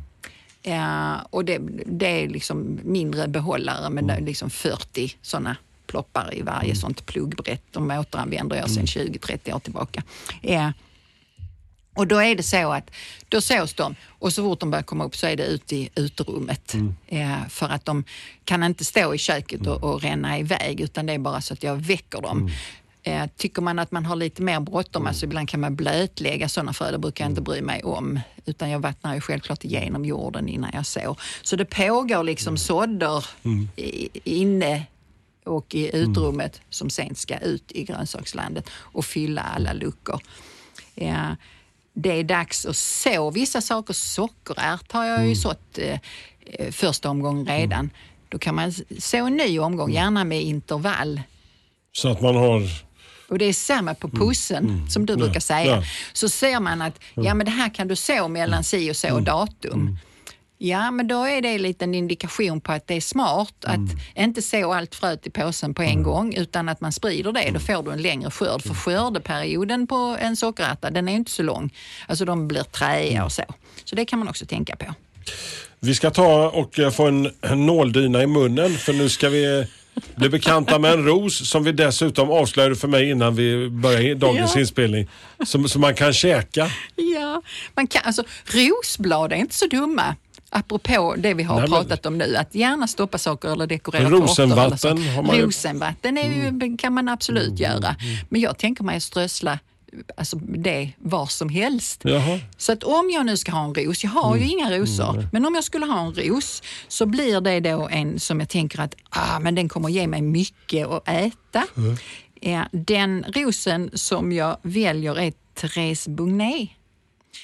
Ja, 0.62 1.20
och 1.30 1.44
det, 1.44 1.58
det 1.86 2.24
är 2.24 2.28
liksom 2.28 2.78
mindre 2.84 3.28
behållare 3.28 3.90
men 3.90 4.06
det 4.06 4.12
är 4.12 4.20
liksom 4.20 4.50
40 4.50 5.16
sådana 5.22 5.56
ploppar 5.86 6.34
i 6.34 6.42
varje 6.42 6.76
sånt 6.76 7.06
pluggbrett. 7.06 7.62
De 7.70 7.90
återanvänder 7.90 8.56
jag 8.56 8.70
sedan 8.70 8.84
20-30 8.84 9.54
år 9.54 9.58
tillbaka. 9.58 10.02
Ja. 10.42 10.72
Och 11.98 12.06
då 12.06 12.22
är 12.22 12.34
det 12.34 12.42
så 12.42 12.72
att 12.72 12.90
då 13.28 13.40
sås 13.40 13.74
de 13.74 13.94
och 14.08 14.32
så 14.32 14.42
fort 14.42 14.60
de 14.60 14.70
börjar 14.70 14.82
komma 14.82 15.04
upp 15.04 15.16
så 15.16 15.26
är 15.26 15.36
det 15.36 15.46
ute 15.46 15.76
i 15.76 15.90
uterummet. 15.94 16.74
Eh, 17.06 17.48
för 17.48 17.68
att 17.68 17.84
de 17.84 18.04
kan 18.44 18.62
inte 18.62 18.84
stå 18.84 19.14
i 19.14 19.18
köket 19.18 19.66
och, 19.66 19.84
och 19.84 20.02
ränna 20.02 20.38
iväg 20.38 20.80
utan 20.80 21.06
det 21.06 21.12
är 21.12 21.18
bara 21.18 21.40
så 21.40 21.54
att 21.54 21.62
jag 21.62 21.76
väcker 21.76 22.20
dem. 22.20 22.50
Eh, 23.02 23.26
tycker 23.36 23.62
man 23.62 23.78
att 23.78 23.90
man 23.90 24.06
har 24.06 24.16
lite 24.16 24.42
mer 24.42 24.60
bråttom, 24.60 25.06
alltså 25.06 25.24
ibland 25.24 25.48
kan 25.48 25.60
man 25.60 25.76
blötlägga 25.76 26.48
sådana 26.48 26.72
frö, 26.72 26.90
det 26.90 26.98
brukar 26.98 27.24
jag 27.24 27.30
inte 27.30 27.40
bry 27.40 27.62
mig 27.62 27.82
om. 27.82 28.20
Utan 28.46 28.70
jag 28.70 28.80
vattnar 28.80 29.14
ju 29.14 29.20
självklart 29.20 29.64
igenom 29.64 30.04
jorden 30.04 30.48
innan 30.48 30.70
jag 30.74 30.86
sår. 30.86 31.20
Så 31.42 31.56
det 31.56 31.64
pågår 31.64 32.24
liksom 32.24 32.56
sådder 32.56 33.26
i, 33.76 34.08
inne 34.24 34.86
och 35.44 35.74
i 35.74 35.96
utrummet 35.96 36.60
som 36.70 36.90
sen 36.90 37.14
ska 37.14 37.38
ut 37.38 37.72
i 37.72 37.84
grönsakslandet 37.84 38.70
och 38.70 39.04
fylla 39.04 39.42
alla 39.42 39.72
luckor. 39.72 40.20
Ja, 40.94 41.36
det 42.00 42.12
är 42.20 42.24
dags 42.24 42.66
att 42.66 42.76
så 42.76 43.30
vissa 43.30 43.60
saker. 43.60 43.94
Sockerärt 43.94 44.92
har 44.92 45.04
jag 45.04 45.28
ju 45.28 45.34
sått 45.34 45.78
eh, 45.78 45.98
eh, 46.46 46.70
första 46.70 47.10
omgången 47.10 47.46
redan. 47.46 47.90
Då 48.28 48.38
kan 48.38 48.54
man 48.54 48.72
så 48.98 49.16
en 49.26 49.36
ny 49.36 49.58
omgång, 49.58 49.92
gärna 49.92 50.24
med 50.24 50.42
intervall. 50.42 51.20
Så 51.92 52.08
att 52.08 52.20
man 52.20 52.36
har... 52.36 52.62
Och 53.28 53.38
det 53.38 53.44
är 53.44 53.52
samma 53.52 53.94
på 53.94 54.08
pussen 54.08 54.90
som 54.90 55.06
du 55.06 55.12
Ja, 55.12 55.16
brukar 55.18 55.40
säga. 55.40 55.76
ja. 55.76 55.82
Så 56.12 56.28
ser 56.28 56.60
man 56.60 56.82
att 56.82 57.00
ja, 57.14 57.34
men 57.34 57.46
det 57.46 57.52
här 57.52 57.74
kan 57.74 57.88
du 57.88 57.96
så 57.96 58.28
mellan 58.28 58.64
si 58.64 58.90
och 58.90 58.96
så 58.96 59.20
datum. 59.20 59.98
Ja, 60.60 60.90
men 60.90 61.08
då 61.08 61.24
är 61.24 61.42
det 61.42 61.48
en 61.48 61.62
liten 61.62 61.94
indikation 61.94 62.60
på 62.60 62.72
att 62.72 62.86
det 62.86 62.94
är 62.94 63.00
smart 63.00 63.54
att 63.64 63.80
inte 64.16 64.42
så 64.42 64.72
allt 64.74 64.94
fröet 64.94 65.26
i 65.26 65.30
påsen 65.30 65.74
på 65.74 65.82
en 65.82 66.02
gång 66.02 66.34
utan 66.34 66.68
att 66.68 66.80
man 66.80 66.92
sprider 66.92 67.32
det. 67.32 67.50
Då 67.54 67.60
får 67.60 67.82
du 67.82 67.92
en 67.92 68.02
längre 68.02 68.30
skörd. 68.30 68.62
För 68.62 68.74
skördeperioden 68.74 69.86
på 69.86 70.16
en 70.20 70.36
sockerärta 70.36 70.90
den 70.90 71.08
är 71.08 71.12
inte 71.14 71.30
så 71.30 71.42
lång. 71.42 71.74
Alltså 72.06 72.24
de 72.24 72.48
blir 72.48 72.62
träiga 72.62 73.24
och 73.24 73.32
så. 73.32 73.42
Så 73.84 73.94
det 73.96 74.04
kan 74.04 74.18
man 74.18 74.28
också 74.28 74.46
tänka 74.46 74.76
på. 74.76 74.94
Vi 75.80 75.94
ska 75.94 76.10
ta 76.10 76.48
och 76.48 76.78
eh, 76.78 76.90
få 76.90 77.06
en, 77.06 77.30
en 77.40 77.66
nåldyna 77.66 78.22
i 78.22 78.26
munnen 78.26 78.74
för 78.78 78.92
nu 78.92 79.08
ska 79.08 79.28
vi 79.28 79.66
bli 80.14 80.28
bekanta 80.28 80.78
med 80.78 80.92
en 80.92 81.04
ros 81.04 81.48
som 81.50 81.64
vi 81.64 81.72
dessutom 81.72 82.30
avslöjade 82.30 82.76
för 82.76 82.88
mig 82.88 83.10
innan 83.10 83.34
vi 83.34 83.68
började 83.68 84.14
dagens 84.14 84.54
Ja. 84.54 84.60
inspelning. 84.60 85.08
Som, 85.46 85.68
som 85.68 85.80
man 85.80 85.94
kan 85.94 86.12
käka. 86.12 86.70
Ja, 86.96 87.42
man 87.74 87.86
kan, 87.86 88.02
alltså 88.04 88.22
rosblad 88.46 89.32
är 89.32 89.36
inte 89.36 89.54
så 89.54 89.66
dumma. 89.66 90.16
Apropå 90.50 91.14
det 91.18 91.34
vi 91.34 91.42
har 91.42 91.54
Nej, 91.60 91.68
men- 91.70 91.70
pratat 91.80 92.06
om 92.06 92.18
nu, 92.18 92.36
att 92.36 92.54
gärna 92.54 92.86
stoppa 92.86 93.18
saker 93.18 93.48
eller 93.48 93.66
dekorera 93.66 94.10
Rosenvatten 94.10 94.98
har 95.08 95.22
man 95.22 95.34
ju- 95.34 95.38
Mm. 95.38 95.46
Rosenvatten 95.46 96.18
är 96.18 96.22
ju, 96.62 96.76
kan 96.76 96.92
man 96.92 97.08
absolut 97.08 97.58
göra. 97.60 97.96
Men 98.28 98.40
jag 98.40 98.58
tänker 98.58 98.84
mig 98.84 98.96
att 98.96 99.02
strössla 99.02 99.58
alltså 100.16 100.36
det 100.36 100.90
var 100.98 101.26
som 101.26 101.48
helst. 101.48 102.00
Jaha. 102.04 102.38
Så 102.56 102.72
att 102.72 102.84
om 102.84 103.10
jag 103.10 103.26
nu 103.26 103.36
ska 103.36 103.52
ha 103.52 103.64
en 103.64 103.74
ros, 103.74 104.04
jag 104.04 104.10
har 104.10 104.36
ju 104.36 104.42
Mm. 104.42 104.58
inga 104.58 104.78
rosor, 104.78 105.28
men 105.32 105.46
om 105.46 105.54
jag 105.54 105.64
skulle 105.64 105.86
ha 105.86 106.00
en 106.06 106.14
ros 106.14 106.62
så 106.88 107.06
blir 107.06 107.40
det 107.40 107.60
då 107.60 107.88
en 107.90 108.20
som 108.20 108.40
jag 108.40 108.48
tänker 108.48 108.80
att 108.80 108.94
ah, 109.10 109.38
men 109.38 109.54
den 109.54 109.68
kommer 109.68 109.88
ge 109.88 110.06
mig 110.06 110.22
mycket 110.22 110.86
att 110.88 111.08
äta. 111.08 111.64
Ja, 112.40 112.64
den 112.72 113.24
rosen 113.34 113.90
som 113.94 114.32
jag 114.32 114.56
väljer 114.62 115.18
är 115.18 115.32
Therese 115.54 116.08
Bugnet. 116.08 116.68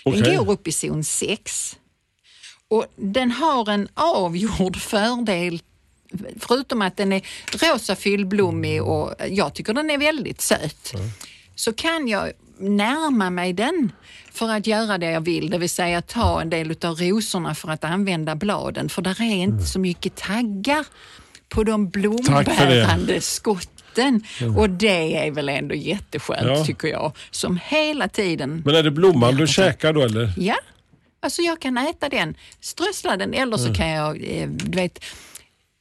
Den 0.04 0.12
Okej. 0.22 0.36
går 0.36 0.50
upp 0.50 0.68
i 0.68 0.72
zon 0.72 1.04
6. 1.04 1.76
Och 2.74 2.86
den 2.96 3.30
har 3.30 3.70
en 3.70 3.88
avgjord 3.94 4.76
fördel 4.76 5.62
förutom 6.40 6.82
att 6.82 6.96
den 6.96 7.12
är 7.12 7.22
rosa 7.52 7.96
fyllblommig 7.96 8.82
och 8.82 9.14
jag 9.28 9.54
tycker 9.54 9.74
den 9.74 9.90
är 9.90 9.98
väldigt 9.98 10.40
söt. 10.40 10.92
Så 11.54 11.72
kan 11.72 12.08
jag 12.08 12.32
närma 12.58 13.30
mig 13.30 13.52
den 13.52 13.92
för 14.32 14.48
att 14.50 14.66
göra 14.66 14.98
det 14.98 15.10
jag 15.10 15.20
vill, 15.20 15.50
det 15.50 15.58
vill 15.58 15.70
säga 15.70 16.02
ta 16.02 16.40
en 16.40 16.50
del 16.50 16.76
av 16.84 16.94
rosorna 17.00 17.54
för 17.54 17.68
att 17.70 17.84
använda 17.84 18.34
bladen. 18.34 18.88
För 18.88 19.02
där 19.02 19.22
är 19.22 19.34
inte 19.34 19.64
så 19.64 19.78
mycket 19.78 20.16
taggar 20.16 20.84
på 21.48 21.64
de 21.64 21.88
blombärande 21.88 23.20
skotten. 23.20 24.24
Och 24.56 24.70
det 24.70 25.26
är 25.26 25.30
väl 25.30 25.48
ändå 25.48 25.74
jätteskönt 25.74 26.58
Ja. 26.58 26.64
tycker 26.64 26.88
jag. 26.88 27.12
Som 27.30 27.58
hela 27.64 28.08
tiden 28.08 28.62
Men 28.64 28.74
är 28.74 28.82
det 28.82 28.90
blomman 28.90 29.36
du 29.36 29.46
käkar 29.46 29.92
då 29.92 30.00
eller? 30.02 30.32
Ja, 30.36 30.56
alltså 31.24 31.42
jag 31.42 31.60
kan 31.60 31.78
äta 31.78 32.08
den, 32.08 32.36
strössla 32.60 33.16
den 33.16 33.34
eller 33.34 33.58
Mm. 33.58 33.58
så 33.58 33.74
kan 33.74 33.88
jag, 33.88 34.24
eh, 34.24 34.48
du 34.48 34.76
vet, 34.78 35.04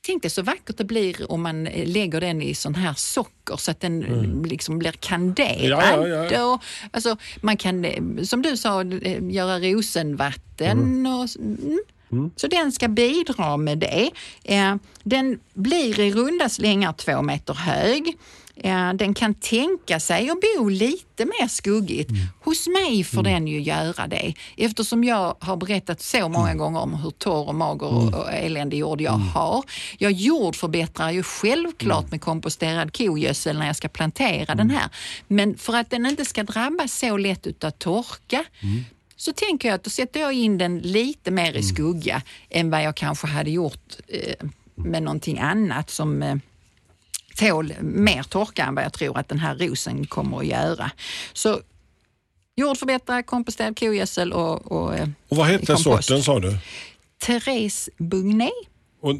Tänk 0.05 0.21
dig 0.21 0.31
så 0.31 0.41
vackert 0.41 0.77
det 0.77 0.83
blir 0.83 1.31
om 1.31 1.41
man 1.41 1.67
eh, 1.67 1.87
lägger 1.87 2.21
den 2.21 2.41
i 2.41 2.55
sån 2.55 2.75
här 2.75 2.93
socker 2.93 3.57
så 3.57 3.71
att 3.71 3.79
den 3.79 4.03
eh, 4.03 4.49
liksom 4.49 4.79
blir 4.79 4.91
kanderad. 4.91 5.93
Mm. 5.93 6.09
Ja, 6.09 6.23
ja, 6.23 6.31
ja. 6.31 6.59
Alltså, 6.91 7.17
man 7.41 7.57
kan, 7.57 7.85
som 8.23 8.41
du 8.41 8.57
sa, 8.57 8.83
göra 9.29 9.59
rosenvatten. 9.59 11.05
Och, 11.05 11.27
mm. 12.11 12.31
Så 12.35 12.47
den 12.47 12.71
ska 12.71 12.87
bidra 12.87 13.57
med 13.57 13.77
det. 13.77 14.09
Den 15.03 15.39
blir 15.53 15.99
i 15.99 16.11
runda 16.11 16.49
slängar 16.49 16.93
två 16.93 17.21
meter 17.21 17.53
hög. 17.53 18.17
Den 18.95 19.13
kan 19.13 19.33
tänka 19.33 19.99
sig 19.99 20.29
att 20.29 20.37
bo 20.57 20.69
lite 20.69 21.25
mer 21.25 21.47
skuggigt. 21.47 22.11
Hos 22.39 22.67
mig 22.67 23.03
får 23.03 23.23
den 23.23 23.47
ju 23.47 23.61
göra 23.61 24.07
det. 24.07 24.33
Eftersom 24.57 25.03
jag 25.03 25.35
har 25.39 25.57
berättat 25.57 26.01
så 26.01 26.29
många 26.29 26.55
gånger 26.55 26.79
om 26.79 26.93
hur 26.93 27.11
torr 27.11 27.47
och 27.47 27.55
mager 27.55 27.93
och, 27.93 28.13
och 28.13 28.33
eländig 28.33 28.77
jord 28.77 29.01
jag 29.01 29.11
har. 29.11 29.63
Jag 29.97 30.11
jordförbättrar 30.11 31.11
ju 31.11 31.23
självklart 31.23 32.11
med 32.11 32.21
komposterad 32.21 32.97
kogödsel 32.97 33.59
när 33.59 33.67
jag 33.67 33.75
ska 33.75 33.87
plantera 33.87 34.55
den 34.55 34.69
här. 34.69 34.89
Men 35.27 35.57
för 35.57 35.75
att 35.75 35.89
den 35.89 36.05
inte 36.05 36.25
ska 36.25 36.43
drabbas 36.43 36.99
så 36.99 37.17
lätt 37.17 37.47
utav 37.47 37.71
torka 37.71 38.45
så 39.15 39.33
tänker 39.33 39.67
jag 39.67 39.75
att 39.75 39.83
då 39.83 39.89
sätter 39.89 40.19
jag 40.19 40.33
in 40.33 40.57
den 40.57 40.79
lite 40.79 41.31
mer 41.31 41.53
i 41.53 41.63
skugga 41.63 42.21
än 42.49 42.69
vad 42.69 42.83
jag 42.83 42.95
kanske 42.95 43.27
hade 43.27 43.51
gjort 43.51 43.97
eh, 44.07 44.47
med 44.75 45.03
någonting 45.03 45.39
annat 45.39 45.89
som 45.89 46.23
eh, 46.23 46.35
tål 47.37 47.73
mer 47.81 48.23
torka 48.23 48.63
än 48.65 48.75
vad 48.75 48.83
jag 48.83 48.93
tror 48.93 49.17
att 49.17 49.29
den 49.29 49.39
här 49.39 49.55
rosen 49.55 50.05
kommer 50.07 50.37
att 50.37 50.45
göra. 50.45 50.91
Så 51.33 51.59
jordförbättrare, 52.55 53.23
komposterad 53.23 53.79
kogödsel 53.79 54.33
och, 54.33 54.71
och 54.71 54.95
eh, 54.95 55.07
Och 55.29 55.37
vad 55.37 55.47
hette 55.47 55.65
kompost. 55.65 55.83
sorten 56.07 56.23
sa 56.23 56.39
du? 56.39 56.57
Therese 57.25 57.89
Bugnet. 57.97 58.49
Och 59.01 59.11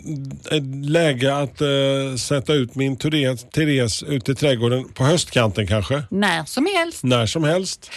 ett 0.52 0.86
läge 0.86 1.36
att 1.36 1.62
eh, 1.62 2.16
sätta 2.20 2.54
ut 2.54 2.76
min 2.76 2.98
Therese, 2.98 3.46
Therese 3.54 4.04
ut 4.04 4.30
i 4.30 4.36
trädgården 4.36 4.90
på 4.94 5.04
höstkanten 5.04 5.68
kanske? 5.68 6.04
När 6.10 6.46
som 6.46 6.68
helst. 6.78 7.04
När 7.04 7.26
som 7.26 7.44
helst. 7.44 7.92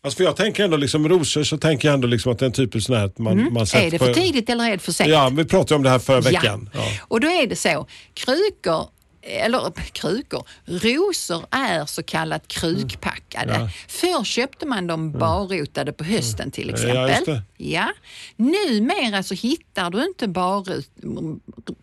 Alltså 0.00 0.16
för 0.16 0.24
jag 0.24 0.36
tänker 0.36 0.64
ändå 0.64 0.76
liksom 0.76 1.08
rosor 1.08 1.44
så 1.44 1.58
tänker 1.58 1.88
jag 1.88 1.94
ändå 1.94 2.06
liksom 2.06 2.32
att 2.32 2.38
det 2.38 2.44
är 2.44 2.46
en 2.46 2.52
typisk 2.52 2.86
sån 2.86 2.96
här 2.96 3.04
att 3.04 3.18
man, 3.18 3.52
man 3.52 3.66
sätter 3.66 3.78
Mm. 3.82 3.86
Är 3.86 3.90
det 3.90 3.98
på- 3.98 4.04
för 4.04 4.14
tidigt 4.14 4.50
eller 4.50 4.64
är 4.64 4.70
det 4.70 4.78
för 4.78 4.92
sent? 4.92 5.10
Ja, 5.10 5.28
vi 5.28 5.44
pratade 5.44 5.74
om 5.74 5.82
det 5.82 5.90
här 5.90 5.98
förra 5.98 6.20
veckan. 6.20 6.70
Ja. 6.74 6.80
Ja. 6.80 6.90
Och 7.08 7.20
då 7.20 7.28
är 7.28 7.46
det 7.46 7.56
så, 7.56 7.86
krukor 8.14 8.88
eller 9.22 9.70
krukor, 9.92 10.46
rosor 10.66 11.46
är 11.50 11.86
så 11.86 12.02
kallat 12.02 12.48
krukpackade. 12.48 13.54
Mm. 13.54 13.66
Ja. 13.66 13.72
Förr 13.88 14.24
köpte 14.24 14.66
man 14.66 14.86
dem 14.86 15.12
barrotade 15.12 15.92
på 15.92 16.04
hösten 16.04 16.50
till 16.50 16.68
Ja, 16.68 17.08
exempel. 17.08 17.34
det. 17.34 17.42
Ja. 17.64 17.92
Numera 18.36 19.22
så 19.22 19.34
hittar 19.34 19.90
du 19.90 20.04
inte 20.04 20.28
barrot, 20.28 20.88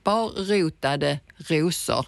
barrotade 0.04 1.20
rosor 1.38 2.06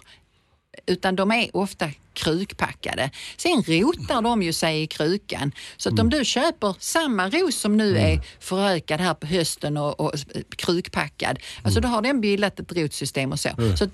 utan 0.86 1.16
de 1.16 1.30
är 1.32 1.56
ofta 1.56 1.90
krukpackade. 2.12 3.10
Sen 3.36 3.62
rotar 3.62 4.22
de 4.22 4.42
ju 4.42 4.52
sig 4.52 4.82
i 4.82 4.86
krukan. 4.86 5.52
Så 5.76 5.88
att 5.88 5.92
om 5.92 6.06
Mm. 6.06 6.18
du 6.18 6.24
köper 6.24 6.74
samma 6.78 7.28
ros 7.30 7.56
som 7.56 7.76
nu 7.76 7.98
är 7.98 8.20
förökad 8.40 9.00
här 9.00 9.14
på 9.14 9.26
hösten 9.26 9.76
och, 9.76 10.00
och 10.00 10.12
krukpackad, 10.56 11.38
alltså 11.62 11.78
Mm. 11.78 11.90
då 11.90 11.96
har 11.96 12.02
den 12.02 12.20
bildat 12.20 12.60
ett 12.60 12.72
rotsystem 12.72 13.32
och 13.32 13.40
så. 13.40 13.48
Så 13.78 13.86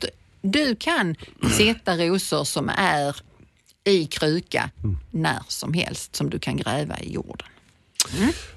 du 0.44 0.76
kan 0.76 1.16
sätta 1.58 1.96
rosor 1.96 2.44
som 2.44 2.68
är 2.76 3.16
i 3.84 4.04
kruka 4.06 4.70
Mm. 4.84 4.96
när 5.10 5.38
som 5.48 5.74
helst 5.74 6.16
som 6.16 6.30
du 6.30 6.38
kan 6.38 6.56
gräva 6.56 6.98
i 7.00 7.12
jorden. 7.12 7.46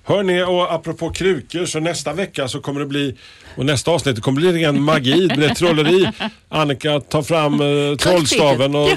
Hörni, 0.04 0.43
och 0.43 0.73
apropå 0.73 1.10
krukor 1.10 1.65
så 1.65 1.80
nästa 1.80 2.13
vecka 2.13 2.47
så 2.47 2.60
kommer 2.60 2.80
det 2.80 2.86
bli, 2.86 3.17
och 3.56 3.65
nästa 3.65 3.91
avsnitt 3.91 4.21
kommer 4.21 4.41
det 4.41 4.52
bli 4.52 4.63
ren 4.65 4.82
magi, 4.82 5.28
det 5.28 5.36
blir 5.36 5.50
trolleri. 5.50 6.12
Annika 6.50 7.00
tar 7.00 7.21
fram 7.21 7.54
eh, 7.62 7.95
trollstaven 7.97 8.76
och, 8.76 8.89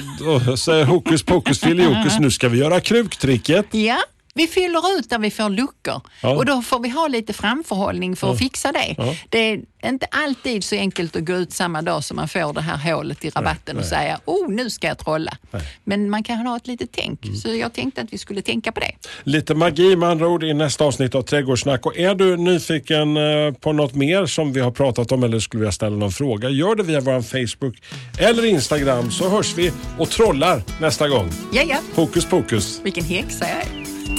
och 0.51 0.59
säger 0.59 0.85
hokus 0.85 1.23
pokus 1.23 1.59
filiokus, 1.59 2.19
nu 2.19 2.31
ska 2.31 2.49
vi 2.49 2.57
göra 2.57 2.79
kruktricket. 2.79 3.65
Ja, 3.71 3.97
Vi 4.33 4.47
fyller 4.47 4.97
ut 4.99 5.09
där 5.09 5.19
vi 5.19 5.31
får 5.31 5.49
luckor 5.49 6.01
Ja. 6.21 6.29
och 6.35 6.45
då 6.45 6.61
får 6.61 6.79
vi 6.79 6.89
ha 6.89 7.07
lite 7.07 7.33
framförhållning 7.33 8.15
för 8.15 8.31
att 8.31 8.39
fixa 8.39 8.71
det. 8.71 8.95
Ja. 8.97 9.15
Det 9.29 9.37
är 9.39 9.61
inte 9.85 10.05
alltid 10.11 10.63
så 10.63 10.75
enkelt 10.75 11.15
att 11.15 11.25
gå 11.25 11.33
ut 11.33 11.51
samma 11.53 11.81
dag 11.81 12.03
som 12.03 12.15
man 12.15 12.27
får 12.27 12.53
det 12.53 12.61
här 12.61 12.93
hålet 12.93 13.25
i 13.25 13.29
rabatten 13.29 13.77
och 13.77 13.85
säga 13.85 14.19
oh 14.25 14.49
nu 14.49 14.69
ska 14.69 14.87
jag 14.87 14.97
trolla. 14.97 15.37
Men 15.83 16.09
man 16.09 16.23
kan 16.23 16.37
ha 16.37 16.57
ett 16.57 16.67
litet 16.67 16.89
tänk. 16.91 17.25
Mm. 17.25 17.35
Så 17.37 17.53
jag 17.55 17.73
tänkte 17.73 18.01
att 18.01 18.13
vi 18.13 18.17
skulle 18.17 18.41
tänka 18.41 18.71
på 18.71 18.79
det. 18.79 18.91
Lite 19.23 19.55
magi 19.55 19.95
med 19.95 20.09
andra 20.09 20.27
ord 20.27 20.43
i 20.43 20.53
nästa 20.53 20.83
avsnitt 20.85 21.15
av 21.15 21.21
Trädgårdssnack. 21.21 21.85
Och 21.85 21.97
är 21.97 22.15
du 22.15 22.37
nyfiken 22.37 23.17
eh, 23.17 23.53
på 23.53 23.73
något 23.73 23.95
mer 23.95 24.25
som 24.25 24.53
vi 24.53 24.59
har 24.59 24.71
pratat 24.71 25.11
om 25.11 25.23
eller 25.23 25.39
skulle 25.39 25.61
vilja 25.61 25.71
ställa 25.71 25.95
någon 25.95 26.11
fråga, 26.11 26.49
gör 26.49 26.75
det 26.75 26.83
via 26.83 26.99
vår 26.99 27.21
Facebook 27.21 27.75
eller 28.19 28.45
Instagram 28.45 29.11
så 29.11 29.29
hörs 29.29 29.57
vi 29.57 29.71
och 29.97 30.09
trollar 30.09 30.61
nästa 30.81 31.07
gång. 31.09 31.29
Ja, 31.53 31.61
ja, 31.69 31.77
Hokus 31.95 32.25
pokus. 32.25 32.81
vilken 32.83 33.03
häxa 33.03 33.45
jag 33.49 33.57
är. 33.57 33.80